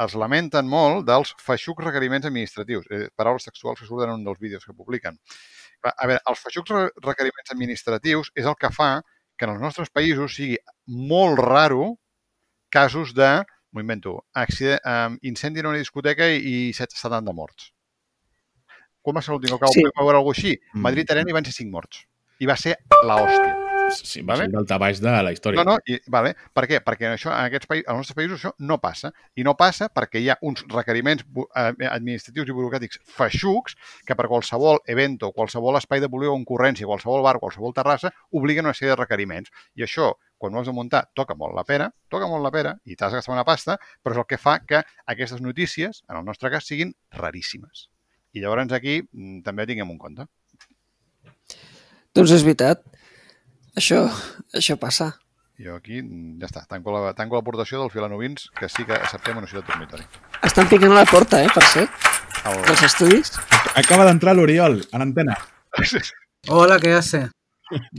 [0.05, 4.39] es lamenten molt dels feixucs requeriments administratius, eh, paraules textuals que surten en un dels
[4.39, 5.17] vídeos que publiquen.
[5.83, 8.91] A veure, els feixucs requeriments administratius és el que fa
[9.41, 10.59] que en els nostres països sigui
[11.09, 11.95] molt raro
[12.69, 13.31] casos de,
[13.73, 17.71] m'ho invento, accident, um, incendi en una discoteca i 70 morts.
[19.01, 19.87] Com va ser l'últim cop que sí.
[19.97, 20.53] veure alguna així?
[20.75, 20.85] Mm.
[20.85, 22.05] Madrid Arena hi van ser 5 morts.
[22.37, 23.60] I va ser la hòstia.
[23.97, 24.45] Sí, va Vale.
[24.45, 25.63] ser el daltabaix de la història.
[25.63, 26.33] No, no, i, vale.
[26.55, 26.79] Per què?
[26.85, 29.11] Perquè en això, en aquests països, als nostres països això no passa.
[29.35, 33.77] I no passa perquè hi ha uns requeriments eh, administratius i burocràtics feixucs
[34.07, 38.75] que per qualsevol evento, qualsevol espai de polígon concurrència, qualsevol bar, qualsevol terrassa, obliguen una
[38.77, 39.53] sèrie de requeriments.
[39.75, 42.75] I això, quan ho has de muntar, toca molt la pera, toca molt la pera
[42.85, 46.17] i t'has de gastar una pasta, però és el que fa que aquestes notícies, en
[46.17, 47.89] el nostre cas, siguin raríssimes.
[48.33, 50.27] I llavors aquí mm, també tinguem un compte.
[52.15, 52.83] Doncs és veritat.
[53.77, 54.03] Això,
[54.53, 55.13] això passa.
[55.61, 55.99] Jo aquí,
[56.41, 60.03] ja està, tanco la- tanco l'aportació del filanovins, que sí que acceptem una ciutat dormitori.
[60.43, 61.91] Estan picant a la porta, eh, per cert,
[62.49, 62.61] El...
[62.65, 63.31] dels estudis.
[63.75, 65.37] Acaba d'entrar l'Oriol, a l'antena.
[66.49, 67.29] Hola, ¿qué hace?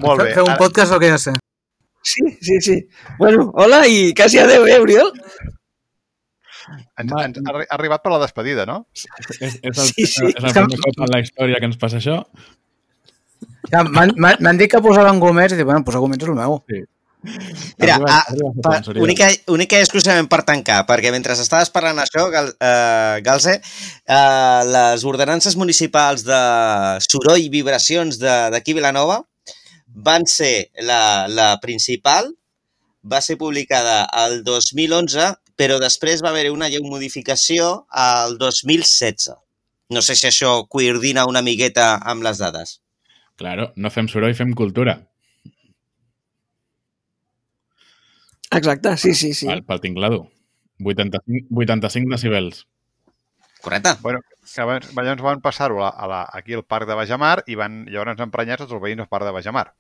[0.03, 0.35] Molt bé.
[0.35, 1.33] ¿Fue un podcast o qué hace?
[2.03, 2.77] Sí, sí, sí.
[3.17, 5.13] Bueno, hola i quasi adeu, eh, Oriol?
[6.99, 8.89] Ens, ens ha ha arribat per la despedida, no?
[8.95, 9.07] És,
[9.41, 10.27] és el, Sí, sí.
[10.27, 12.19] és el primer cop en la història que ens passa això.
[13.71, 16.59] Ja, M'han dit que posaven gomets i dic, bueno, posar gomets és el meu.
[17.79, 21.71] Mira, Arriba- ah, arriba a per, única, única i exclusivament per tancar, perquè mentre estaves
[21.71, 26.41] parlant això, Gal, eh, Galze, eh, les ordenances municipals de
[27.07, 29.21] soroll i vibracions de- d'aquí Vilanova
[29.87, 32.35] van ser la, la principal,
[33.07, 39.31] va ser publicada el 2011, però després va haver-hi una lleu modificació al 2016.
[39.91, 42.81] No sé si això coordina una miqueta amb les dades.
[43.41, 44.99] Claro, no fem soroll, fem cultura.
[48.53, 49.49] Exacte, sí, sí, sí.
[49.49, 50.27] Pel, pel tinglado.
[50.83, 52.67] 85, 85 decibels.
[53.63, 53.95] Correcte?
[54.03, 57.57] Bueno, que abans, llavors van passar-ho a, a la, aquí al parc de Bajamar i
[57.57, 59.71] van llavors emprenyats tots els veïns del parc de Bajamar.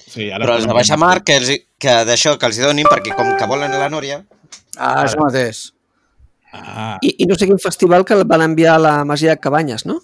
[0.00, 3.30] Sí, Però els de Baixamar, que, els, que d'això que els hi donin, perquè com
[3.38, 4.24] que volen la Nòria,
[4.76, 5.70] Ah, això mateix.
[6.52, 9.40] Ah, I, I no sé quin festival que el van enviar a la Masia de
[9.40, 9.98] Cabanyes, no?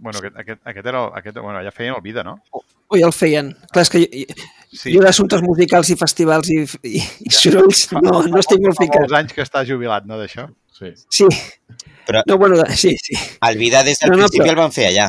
[0.00, 2.38] Bueno, aquest, aquest, aquest era el, aquest, bueno, ja feien el vida, no?
[2.52, 3.50] O ja el feien?
[3.70, 4.34] Clar, és que jo,
[4.72, 4.92] Sí.
[4.94, 9.00] jo d'assumptes musicals i festivals i, i, i sorolls no, no estic molt Fa ficat.
[9.02, 10.46] molts anys que està jubilat, no, d'això?
[10.72, 10.92] sí.
[11.10, 11.26] Sí.
[12.06, 13.14] Però- No, bueno, sí, sí.
[13.48, 15.08] el Vida des del No, no, principi però- el van fer allà.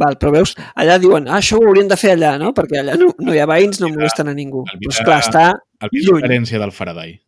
[0.00, 2.54] Val, però veus, allà diuen, ah, això ho haurien de fer allà, no?
[2.56, 4.62] Perquè allà no, no hi ha veïns, no molesten a ningú.
[4.66, 5.44] el Però, Vita- esclar, està...
[5.80, 6.24] El vídeo Lluny.
[6.24, 7.20] herència del Faraday.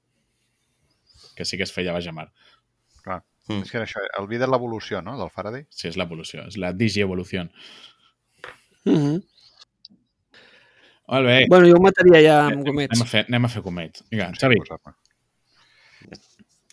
[1.36, 2.30] Que sí que es feia a Baixamar.
[3.48, 3.62] Mm.
[3.64, 5.64] És que era això, el vida és l'evolució, no?, del Faraday.
[5.70, 6.44] Sí, és l'evolució.
[6.46, 7.48] És la digievolució.
[8.84, 9.22] Mm -hmm.
[11.12, 11.46] Molt bé.
[11.48, 13.00] Bueno, jo ho mataria ja amb anem, gomets.
[13.00, 14.04] a fer, anem a fer comets.
[14.10, 14.56] Vinga, Xavi.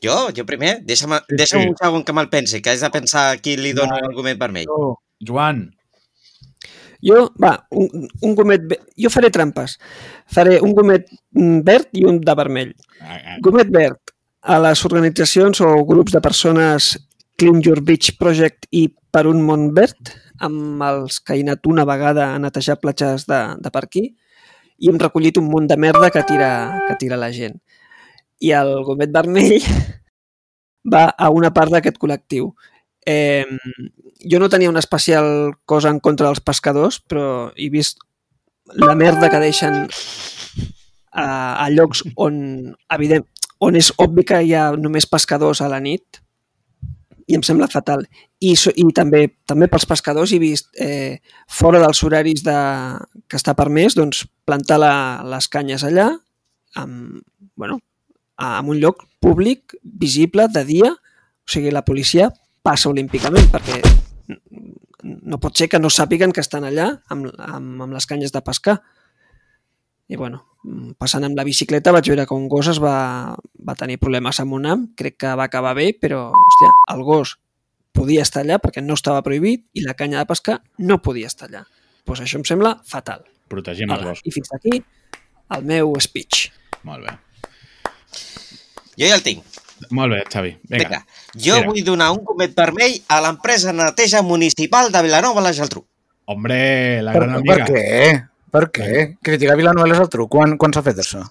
[0.01, 1.67] Jo, jo primer, deixa'm, Sí, deixa'm sí.
[1.69, 4.37] un segon que me'l pensi, que haig de pensar a qui li dono el gomet
[4.39, 4.65] vermell.
[4.65, 5.75] Jo, Joan.
[7.01, 8.61] Jo, va, un, un gomet...
[8.67, 9.77] ve- Jo faré trampes.
[10.27, 12.73] Faré un gomet mm, verd i un de vermell.
[13.01, 13.99] Ah, ah, Gomet verd
[14.41, 16.95] a les organitzacions o grups de persones
[17.39, 20.11] Clean Your Beach Project i Per un món verd,
[20.45, 24.03] amb els que he anat una vegada a netejar platges de, de per aquí
[24.79, 27.57] i hem recollit un munt de merda que tira, que tira la gent.
[28.39, 29.57] I el gomet vermell
[30.93, 32.51] va a una part d'aquest col·lectiu.
[33.01, 33.49] Eh,
[34.29, 37.97] jo no tenia una especial cosa en contra dels pescadors, però he vist
[38.77, 39.87] la merda que deixen
[41.11, 41.25] a,
[41.65, 42.37] a llocs on,
[42.93, 43.25] evident,
[43.59, 46.21] on és obvi que hi ha només pescadors a la nit
[47.29, 48.05] i em sembla fatal.
[48.41, 52.57] I, i també també pels pescadors he vist eh, fora dels horaris de,
[53.29, 54.93] que està permès doncs, plantar la,
[55.35, 56.09] les canyes allà
[56.79, 57.21] amb,
[57.59, 57.79] bueno,
[58.39, 62.29] en un lloc públic, visible, de dia, o sigui, la policia
[62.63, 63.81] passa olímpicament perquè
[65.03, 68.41] no pot ser que no sàpiguen que estan allà amb, amb, amb les canyes de
[68.45, 68.79] pescar.
[70.09, 73.35] I bueno, mm, passant amb la bicicleta vaig veure que un gos es va,
[73.65, 77.35] va tenir problemes amb un am, crec que va acabar bé, però hòstia, el gos
[77.93, 81.49] podia estar allà perquè no estava prohibit i la canya de pescar no podia estar
[81.49, 81.63] allà.
[82.09, 83.21] Doncs això em sembla fatal.
[83.49, 84.25] protegim els boscos.
[84.25, 84.81] I fins aquí
[85.55, 86.49] el meu speech.
[86.85, 87.15] Molt bé.
[88.99, 89.43] Jo ja el tinc.
[89.95, 90.51] Molt bé, Xavi.
[90.69, 90.83] Vinga.
[90.83, 90.99] Vinga.
[91.35, 91.67] Jo Mira.
[91.69, 95.85] vull donar un gomet vermell a l'empresa neteja municipal de Vilanova la Geltrú.
[96.29, 97.65] Hombre, la Per, gran per amiga.
[97.65, 98.27] què?
[98.53, 99.03] Per què?
[99.25, 100.31] Criticar Vilanueva és el truc.
[100.33, 101.21] Quan, quan s'ha fet això?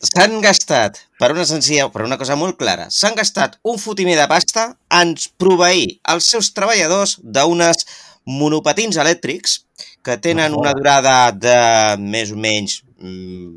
[0.00, 4.24] S'han gastat, per una senzilla, per una cosa molt clara, s'han gastat un fotimer de
[4.30, 7.84] pasta en proveir els seus treballadors d'unes
[8.24, 9.58] monopatins elèctrics
[10.06, 11.58] que tenen una durada de
[12.00, 13.50] més o menys mm,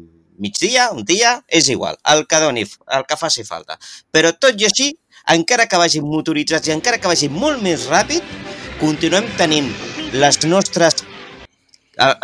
[0.43, 2.65] migdia, un dia, és igual, el que doni,
[2.97, 3.79] el que faci falta.
[4.11, 4.89] Però tot i així,
[5.31, 8.35] encara que vagin motoritzats i encara que vagin molt més ràpid,
[8.83, 9.71] continuem tenint
[10.11, 11.05] les nostres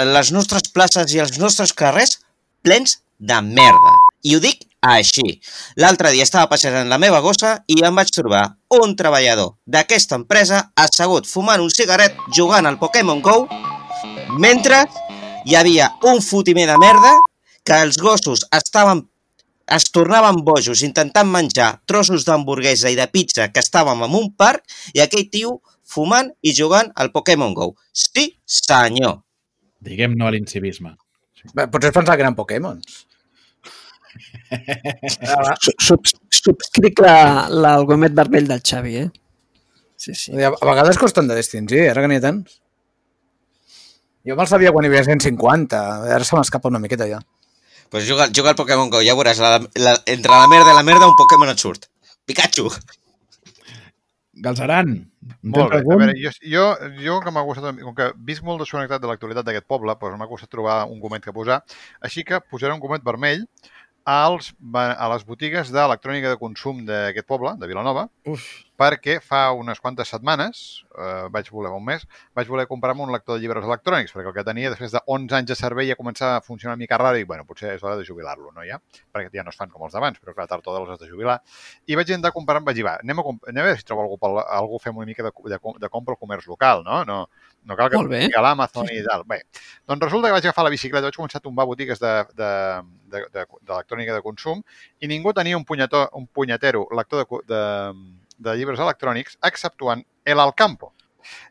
[0.05, 2.19] les nostres places i els nostres carrers
[2.63, 3.95] plens de merda.
[4.23, 5.39] I ho dic així.
[5.79, 8.45] L'altre dia estava passejant la meva gossa i em vaig trobar
[8.79, 13.41] un treballador d'aquesta empresa assegut fumant un cigarret jugant al Pokémon GO
[14.39, 14.85] mentre
[15.45, 17.15] hi havia un fotimer de merda
[17.67, 19.03] que els gossos estaven
[19.69, 24.63] es tornaven bojos intentant menjar trossos d'hamburguesa i de pizza que estàvem en un parc
[24.95, 27.73] i aquell tio fumant i jugant al Pokémon GO.
[27.93, 29.19] Sí, senyor.
[29.79, 30.95] Diguem no a l'incivisme.
[31.55, 33.05] Potser es pensava que eren Pokémons.
[35.61, 39.09] Su- Sub, subscric la- l'argument vermell del Xavi, eh?
[39.95, 40.31] Sí, sí.
[40.41, 42.59] A a vegades costen de distingir, ara que n'hi ha tants.
[44.27, 45.79] Jo me'l sabia quan hi havia 150,
[46.15, 47.19] ara se m'escapa una miqueta ja.
[47.89, 50.83] Pues juga, juga al Pokémon GO, ja veuràs, la, la, entre la merda i la
[50.85, 51.87] merda un Pokémon et surt.
[52.25, 52.67] Pikachu!
[54.43, 55.79] Galzeran, en Molt bé.
[55.81, 56.65] A veure, jo, jo,
[57.03, 60.29] jo que m'ha gustat, com que visc molt desconnectat de l'actualitat d'aquest poble, doncs m'ha
[60.29, 61.59] gustat trobar un gomet que posar.
[62.05, 63.45] Així que posaré un gomet vermell
[64.09, 68.47] als, a les botigues d'electrònica de consum d'aquest poble, de Vilanova, Uf,
[68.79, 70.61] perquè fa unes quantes setmanes,
[70.95, 74.35] eh, vaig voler un mes, vaig voler comprar-me un lector de llibres electrònics, perquè el
[74.37, 77.19] que tenia després de 11 anys de servei ja començava a funcionar una mica raro
[77.19, 78.79] i, bueno, potser és hora de jubilar-lo, no ja?
[79.13, 81.11] Perquè ja no es fan com els d'abans, però clar, tard o d'hora has de
[81.11, 81.37] jubilar.
[81.85, 84.17] I vaig intentar comprar, vaig dir, va, anem a, anem a veure si trobo algú,
[84.21, 87.03] pel, algú fem una mica de, de, de compra al comerç local, no?
[87.05, 87.19] No,
[87.65, 87.97] no cal que
[88.35, 89.23] a l'Amazon i tal.
[89.25, 89.41] Bé,
[89.87, 92.81] doncs resulta que vaig agafar la bicicleta, vaig començar a tombar botigues de- de-
[93.11, 94.63] de- de- d'electrònica de, de consum
[94.99, 97.93] i ningú tenia un, punyetó, un punyetero lector de, de,
[98.37, 100.93] de llibres electrònics, exceptuant el Alcampo.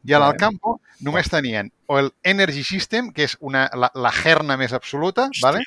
[0.04, 4.56] I a l'Alcampo només tenien o el Energy System, que és una, la, la herna
[4.56, 5.60] més absoluta, vale?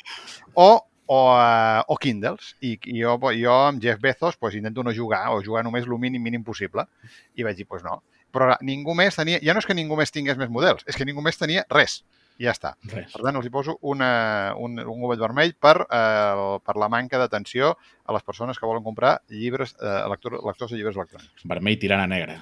[0.56, 2.56] o, o, uh, o Kindles.
[2.62, 5.98] I, i jo, jo amb Jeff Bezos pues, intento no jugar o jugar només el
[6.00, 6.88] mínim mínim possible.
[7.36, 8.02] I vaig dir, pues no.
[8.32, 9.40] Però ningú més tenia...
[9.44, 12.02] Ja no és que ningú més tingués més models, és que ningú més tenia res.
[12.42, 12.72] I ja està.
[12.90, 13.12] res.
[13.14, 17.20] Per tant, els hi poso una, un, un gomet vermell per, eh, per la manca
[17.22, 17.74] d'atenció
[18.08, 21.44] a les persones que volen comprar llibres, eh, lector, lectors de llibres electrònics.
[21.46, 22.40] Vermell tirant a negre.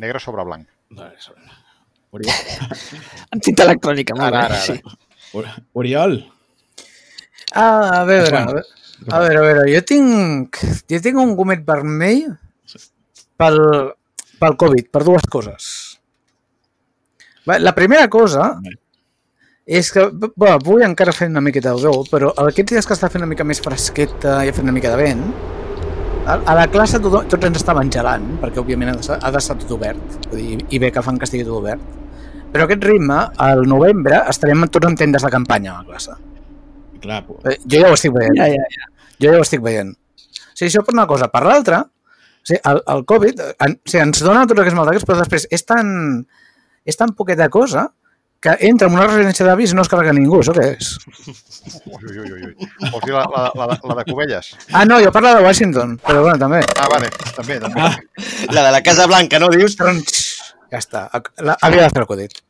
[0.00, 0.66] Negre sobre blanc.
[2.10, 2.34] Oriol,
[3.34, 4.64] En tinta electrònica, molt Ara, ara, ara.
[4.64, 5.36] Sí.
[5.38, 6.16] Ori- Oriol,
[7.52, 8.52] Ah, a veure, a Bueno.
[8.52, 8.64] veure,
[9.10, 10.58] a veure, a veure, jo tinc,
[10.90, 12.28] jo tinc un gomet vermell
[13.40, 13.58] pel,
[14.40, 15.70] pel Covid, per dues coses.
[17.46, 18.52] La primera cosa
[19.66, 20.02] és que,
[20.36, 23.30] bueno, avui encara fent una miqueta de veu, però aquests dies que està fent una
[23.30, 25.22] mica més fresqueta i ha fet una mica de vent,
[26.26, 29.56] a, a la classe tot, tots ens estaven gelant, perquè òbviament ha d'estar ha d'estar
[29.62, 31.84] tot obert, vull dir, i bé que fan que estigui tot obert.
[32.50, 36.16] Però aquest ritme, al novembre, estarem tots en tendes de campanya a la classe.
[37.00, 38.36] clar, po- Eh, Jo ja ho estic veient.
[38.36, 38.88] Ja, ja, ja.
[39.22, 39.94] Jo ja ho estic veient.
[39.94, 41.28] O sigui, això per una cosa.
[41.32, 41.78] Per l'altra,
[42.40, 45.46] o sigui, el, el Covid en, o sigui, ens dona tots aquests maldecaps, però després
[45.52, 45.90] és tan,
[46.88, 47.88] és tan poqueta cosa
[48.40, 50.38] que entra en una residència d'avis i no es carrega ningú.
[50.40, 50.94] Això què és?
[51.84, 52.68] Ui, ui, ui, ui.
[52.86, 54.54] Vols dir la, la, la, la, la de Cubelles?
[54.72, 56.62] Ah, no, jo parlo de Washington, però bueno, també.
[56.80, 57.84] Ah, vale, també, també.
[57.84, 57.96] Ah.
[58.56, 59.76] La de la Casa Blanca, no dius?
[59.76, 60.22] Tronx.
[60.72, 61.04] Ja està.
[61.44, 62.40] La, havia de fer el Covid.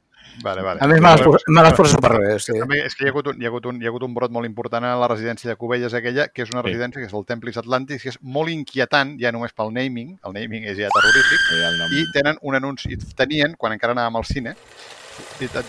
[0.43, 0.81] Vale, vale.
[0.81, 2.39] A més, me les posa- me les posa superbé.
[2.41, 2.53] Sí.
[2.59, 4.15] També és que hi ha, hagut un, hi, ha hagut un, hi ha hagut un
[4.15, 6.69] brot molt important a la residència de Cubelles aquella, que és una Sí.
[6.69, 10.33] residència que és el Templis Atlantis, que és molt inquietant, ja només pel naming, el
[10.33, 11.41] naming és ja terrorífic,
[11.79, 11.93] nom.
[11.93, 14.57] i tenen un anunci, tenien, quan encara anàvem al cine,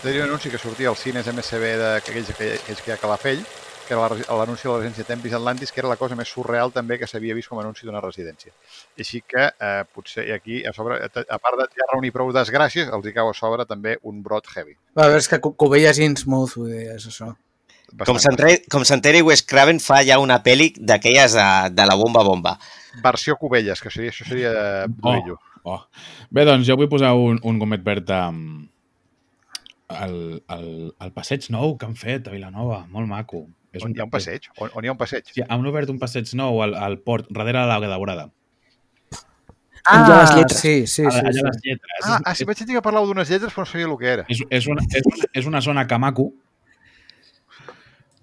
[0.02, 3.02] tenien un anunci que sortia als cines MSB d'aquells que, aquells que hi ha a
[3.02, 3.44] Calafell,
[3.92, 3.98] que
[4.32, 7.06] era l'anunci de la residència Templis Atlantis, que era la cosa més surreal també que
[7.10, 8.52] s'havia vist com a anunci d'una residència.
[8.98, 12.88] Així que eh, potser i aquí, a, sobre, a part de ja reunir prou desgràcies,
[12.88, 14.74] els hi cau a sobre també un brot heavy.
[14.96, 17.34] A veure, és que Cu- Cubelles Innsmouth, vull dir, és això.
[17.92, 18.38] Com Bastant.
[18.72, 22.54] com s'enteri Wes Craven fa ja una pel·li d'aquelles de, de la bomba bomba.
[23.04, 24.52] Versió Cubelles, que seria, això seria
[24.88, 25.36] durillo.
[25.68, 25.82] Oh.
[26.32, 28.70] Bé, doncs jo vull posar un, un gomet verd amb
[29.92, 30.14] el,
[30.48, 30.68] el,
[31.04, 32.86] el passeig nou que han fet a Vilanova.
[32.88, 33.44] Molt maco.
[33.72, 34.46] És on hi ha un passeig?
[34.58, 35.28] On, on hi ha un passeig?
[35.32, 38.28] Sí, han obert un passeig nou al, al port, darrere de la daurada.
[39.84, 40.60] Allà les lletres.
[40.60, 41.06] sí, sí, sí.
[41.08, 41.42] allà sí.
[41.42, 42.04] les lletres.
[42.04, 44.26] Ah, ah, sí, vaig dir que parlàveu d'unes lletres, però no sabia el que era.
[44.30, 46.28] És, és, una, és, una, és una zona que maco.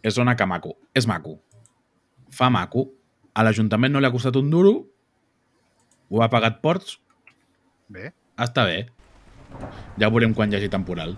[0.06, 0.78] És zona que maco.
[0.96, 1.36] És maco.
[2.32, 2.86] Fa maco.
[3.36, 4.74] A l'Ajuntament no li ha costat un duro.
[6.10, 6.96] Ho ha pagat Ports.
[7.92, 8.14] Bé.
[8.40, 8.86] Està bé.
[10.00, 11.18] Ja veurem quan hi hagi temporal.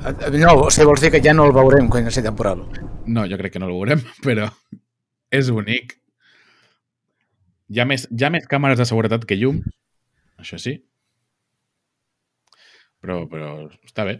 [0.00, 2.62] No, o sigui, vols dir que ja no el veurem quan hi hagi temporal.
[3.04, 4.48] No, jo crec que no el veurem, però
[5.30, 5.96] és bonic.
[7.70, 9.60] Hi ha més, hi ha més càmeres de seguretat que llum,
[10.40, 10.78] això sí.
[13.00, 13.52] Però, però
[13.86, 14.18] està bé.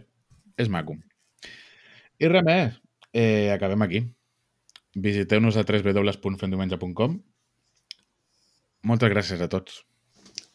[0.61, 0.95] És maco.
[2.21, 2.77] I res més.
[3.17, 4.01] Eh, acabem aquí.
[5.01, 7.17] Visiteu-nos a www.fendiumenge.com
[8.89, 9.81] Moltes gràcies a tots.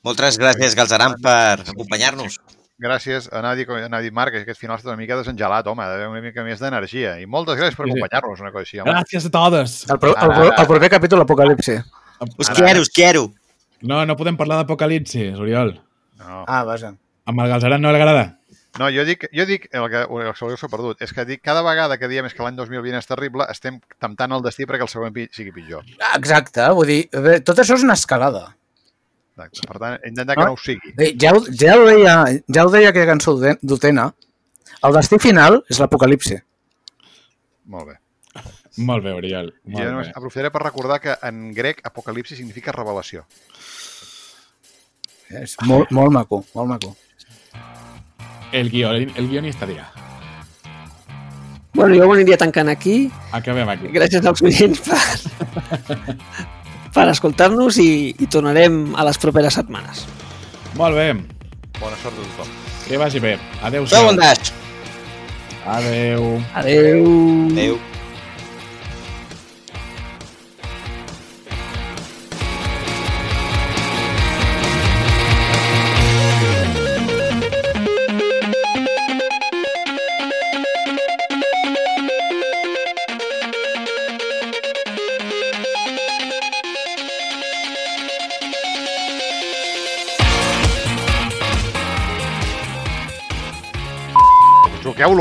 [0.07, 2.39] Moltes gràcies, Galzeran, per acompanyar-nos.
[2.79, 5.89] Gràcies a Nadi, a Nadi Marc, que aquest final està una mica desengelat, home, ha
[5.95, 7.15] d'haver una mica més d'energia.
[7.23, 7.97] I moltes gràcies per Sí, sí.
[7.97, 8.93] acompanyar-nos, una cosa així, home.
[8.93, 9.77] Gràcies a totes!
[9.89, 11.79] El, pro, el, pro, el proper capítol Apocalipsi.
[12.37, 13.31] Us quiero, us quiero.
[13.81, 15.79] No, no podem parlar d'apocalipsis, Oriol.
[16.21, 16.45] No.
[16.49, 16.95] Ah, vaja.
[17.27, 18.27] Amb el Galzeran no li agrada?
[18.77, 21.63] No, jo dic, jo dic el que, el que s'ho perdut, és que dic cada
[21.65, 24.93] vegada que diem és que l'any 2020 és terrible, estem temptant el destí perquè el
[24.93, 25.85] següent sigui pitjor.
[26.13, 28.51] Exacte, vull dir, bé, tot això és una escalada.
[29.37, 29.67] Exacte.
[29.69, 30.47] Per tant, intentar que Ah.
[30.47, 30.93] no ho sigui.
[30.97, 32.15] Bé, ja, ho, ja, ho deia,
[32.49, 34.15] ja ho deia aquella cançó d'Ute- d'Utena,
[34.83, 36.39] el destí final és l'apocalipsi.
[37.67, 37.99] Molt bé.
[38.79, 39.55] Molt bé, Oriol.
[39.65, 40.13] Molt jo només bé.
[40.17, 43.25] aprofitaré per recordar que en grec apocalipsi significa revelació.
[45.29, 46.97] És molt, molt maco, molt maco.
[48.53, 49.89] El, guió, el guionista dirà.
[51.75, 53.11] Bueno, jo ho aniria tancant aquí.
[53.33, 53.89] Acabem aquí.
[53.93, 54.97] Gràcies als oients per,
[56.97, 60.07] per escoltar-nos i, i tornarem a les properes setmanes.
[60.81, 61.11] Molt bé.
[61.81, 62.55] Bona sort a tothom.
[62.87, 63.35] Que vagi bé.
[63.67, 64.15] Adéu-siau.
[64.17, 64.55] daix.
[65.67, 66.33] Adéu.
[66.55, 67.05] Adeu.
[67.53, 67.79] Adéu.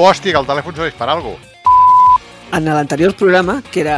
[0.06, 1.52] L'hòstia, que el telèfon serveix per alguna cosa.
[2.56, 3.98] En l'anterior programa, que era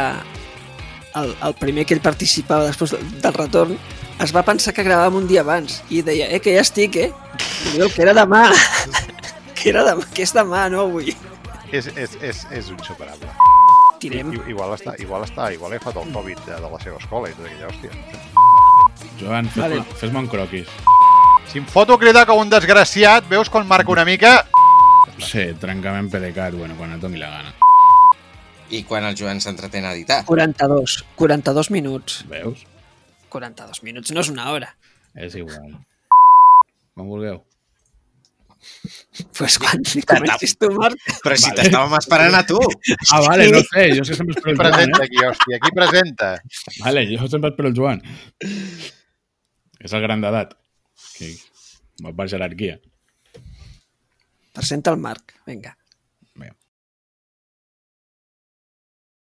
[1.20, 3.76] el, el primer que ell participava després del retorn,
[4.18, 7.10] es va pensar que gravàvem un dia abans i deia, eh, que ja estic, eh?
[7.70, 8.48] I diu que era demà.
[9.58, 11.12] que era demà, que és demà, no avui.
[11.70, 13.28] És, és, és, és insuperable.
[14.02, 14.32] Tirem.
[14.32, 17.28] I, igual està, igual està, igual he fet el Covid de, de la seva escola
[17.30, 17.90] i tot aquella hòstia.
[19.20, 19.82] Joan, fes- Vale.
[20.00, 20.70] fes-me un croquis.
[21.50, 24.40] Si em foto cridar com un desgraciat, veus quan marca una mica?
[25.18, 27.54] Sí, trencament PDeCAT, bueno, quan et doni la gana.
[28.70, 30.22] I quan el Joan s'entretén a editar.
[30.28, 30.98] 42.
[31.16, 32.22] 42 minuts.
[32.28, 32.64] Veus?
[33.32, 34.72] 42 minuts, no és una hora.
[35.16, 35.76] És igual.
[36.96, 37.40] Com vulgueu.
[39.38, 41.00] Pues quan li comencis tu, Marc.
[41.24, 42.58] Però si t'estàvem esperant a tu.
[43.14, 45.08] Ah, vale, no sé, jo que sempre espero el Joan, presenta eh?
[45.08, 45.60] aquí, hòstia?
[45.64, 46.30] Qui presenta?
[46.84, 48.02] Vale, jo sempre espero el Joan.
[49.78, 50.54] És el gran d'edat.
[51.16, 51.32] Que
[52.04, 52.78] va per jerarquia.
[54.58, 55.76] Presenta el Marc, vinga.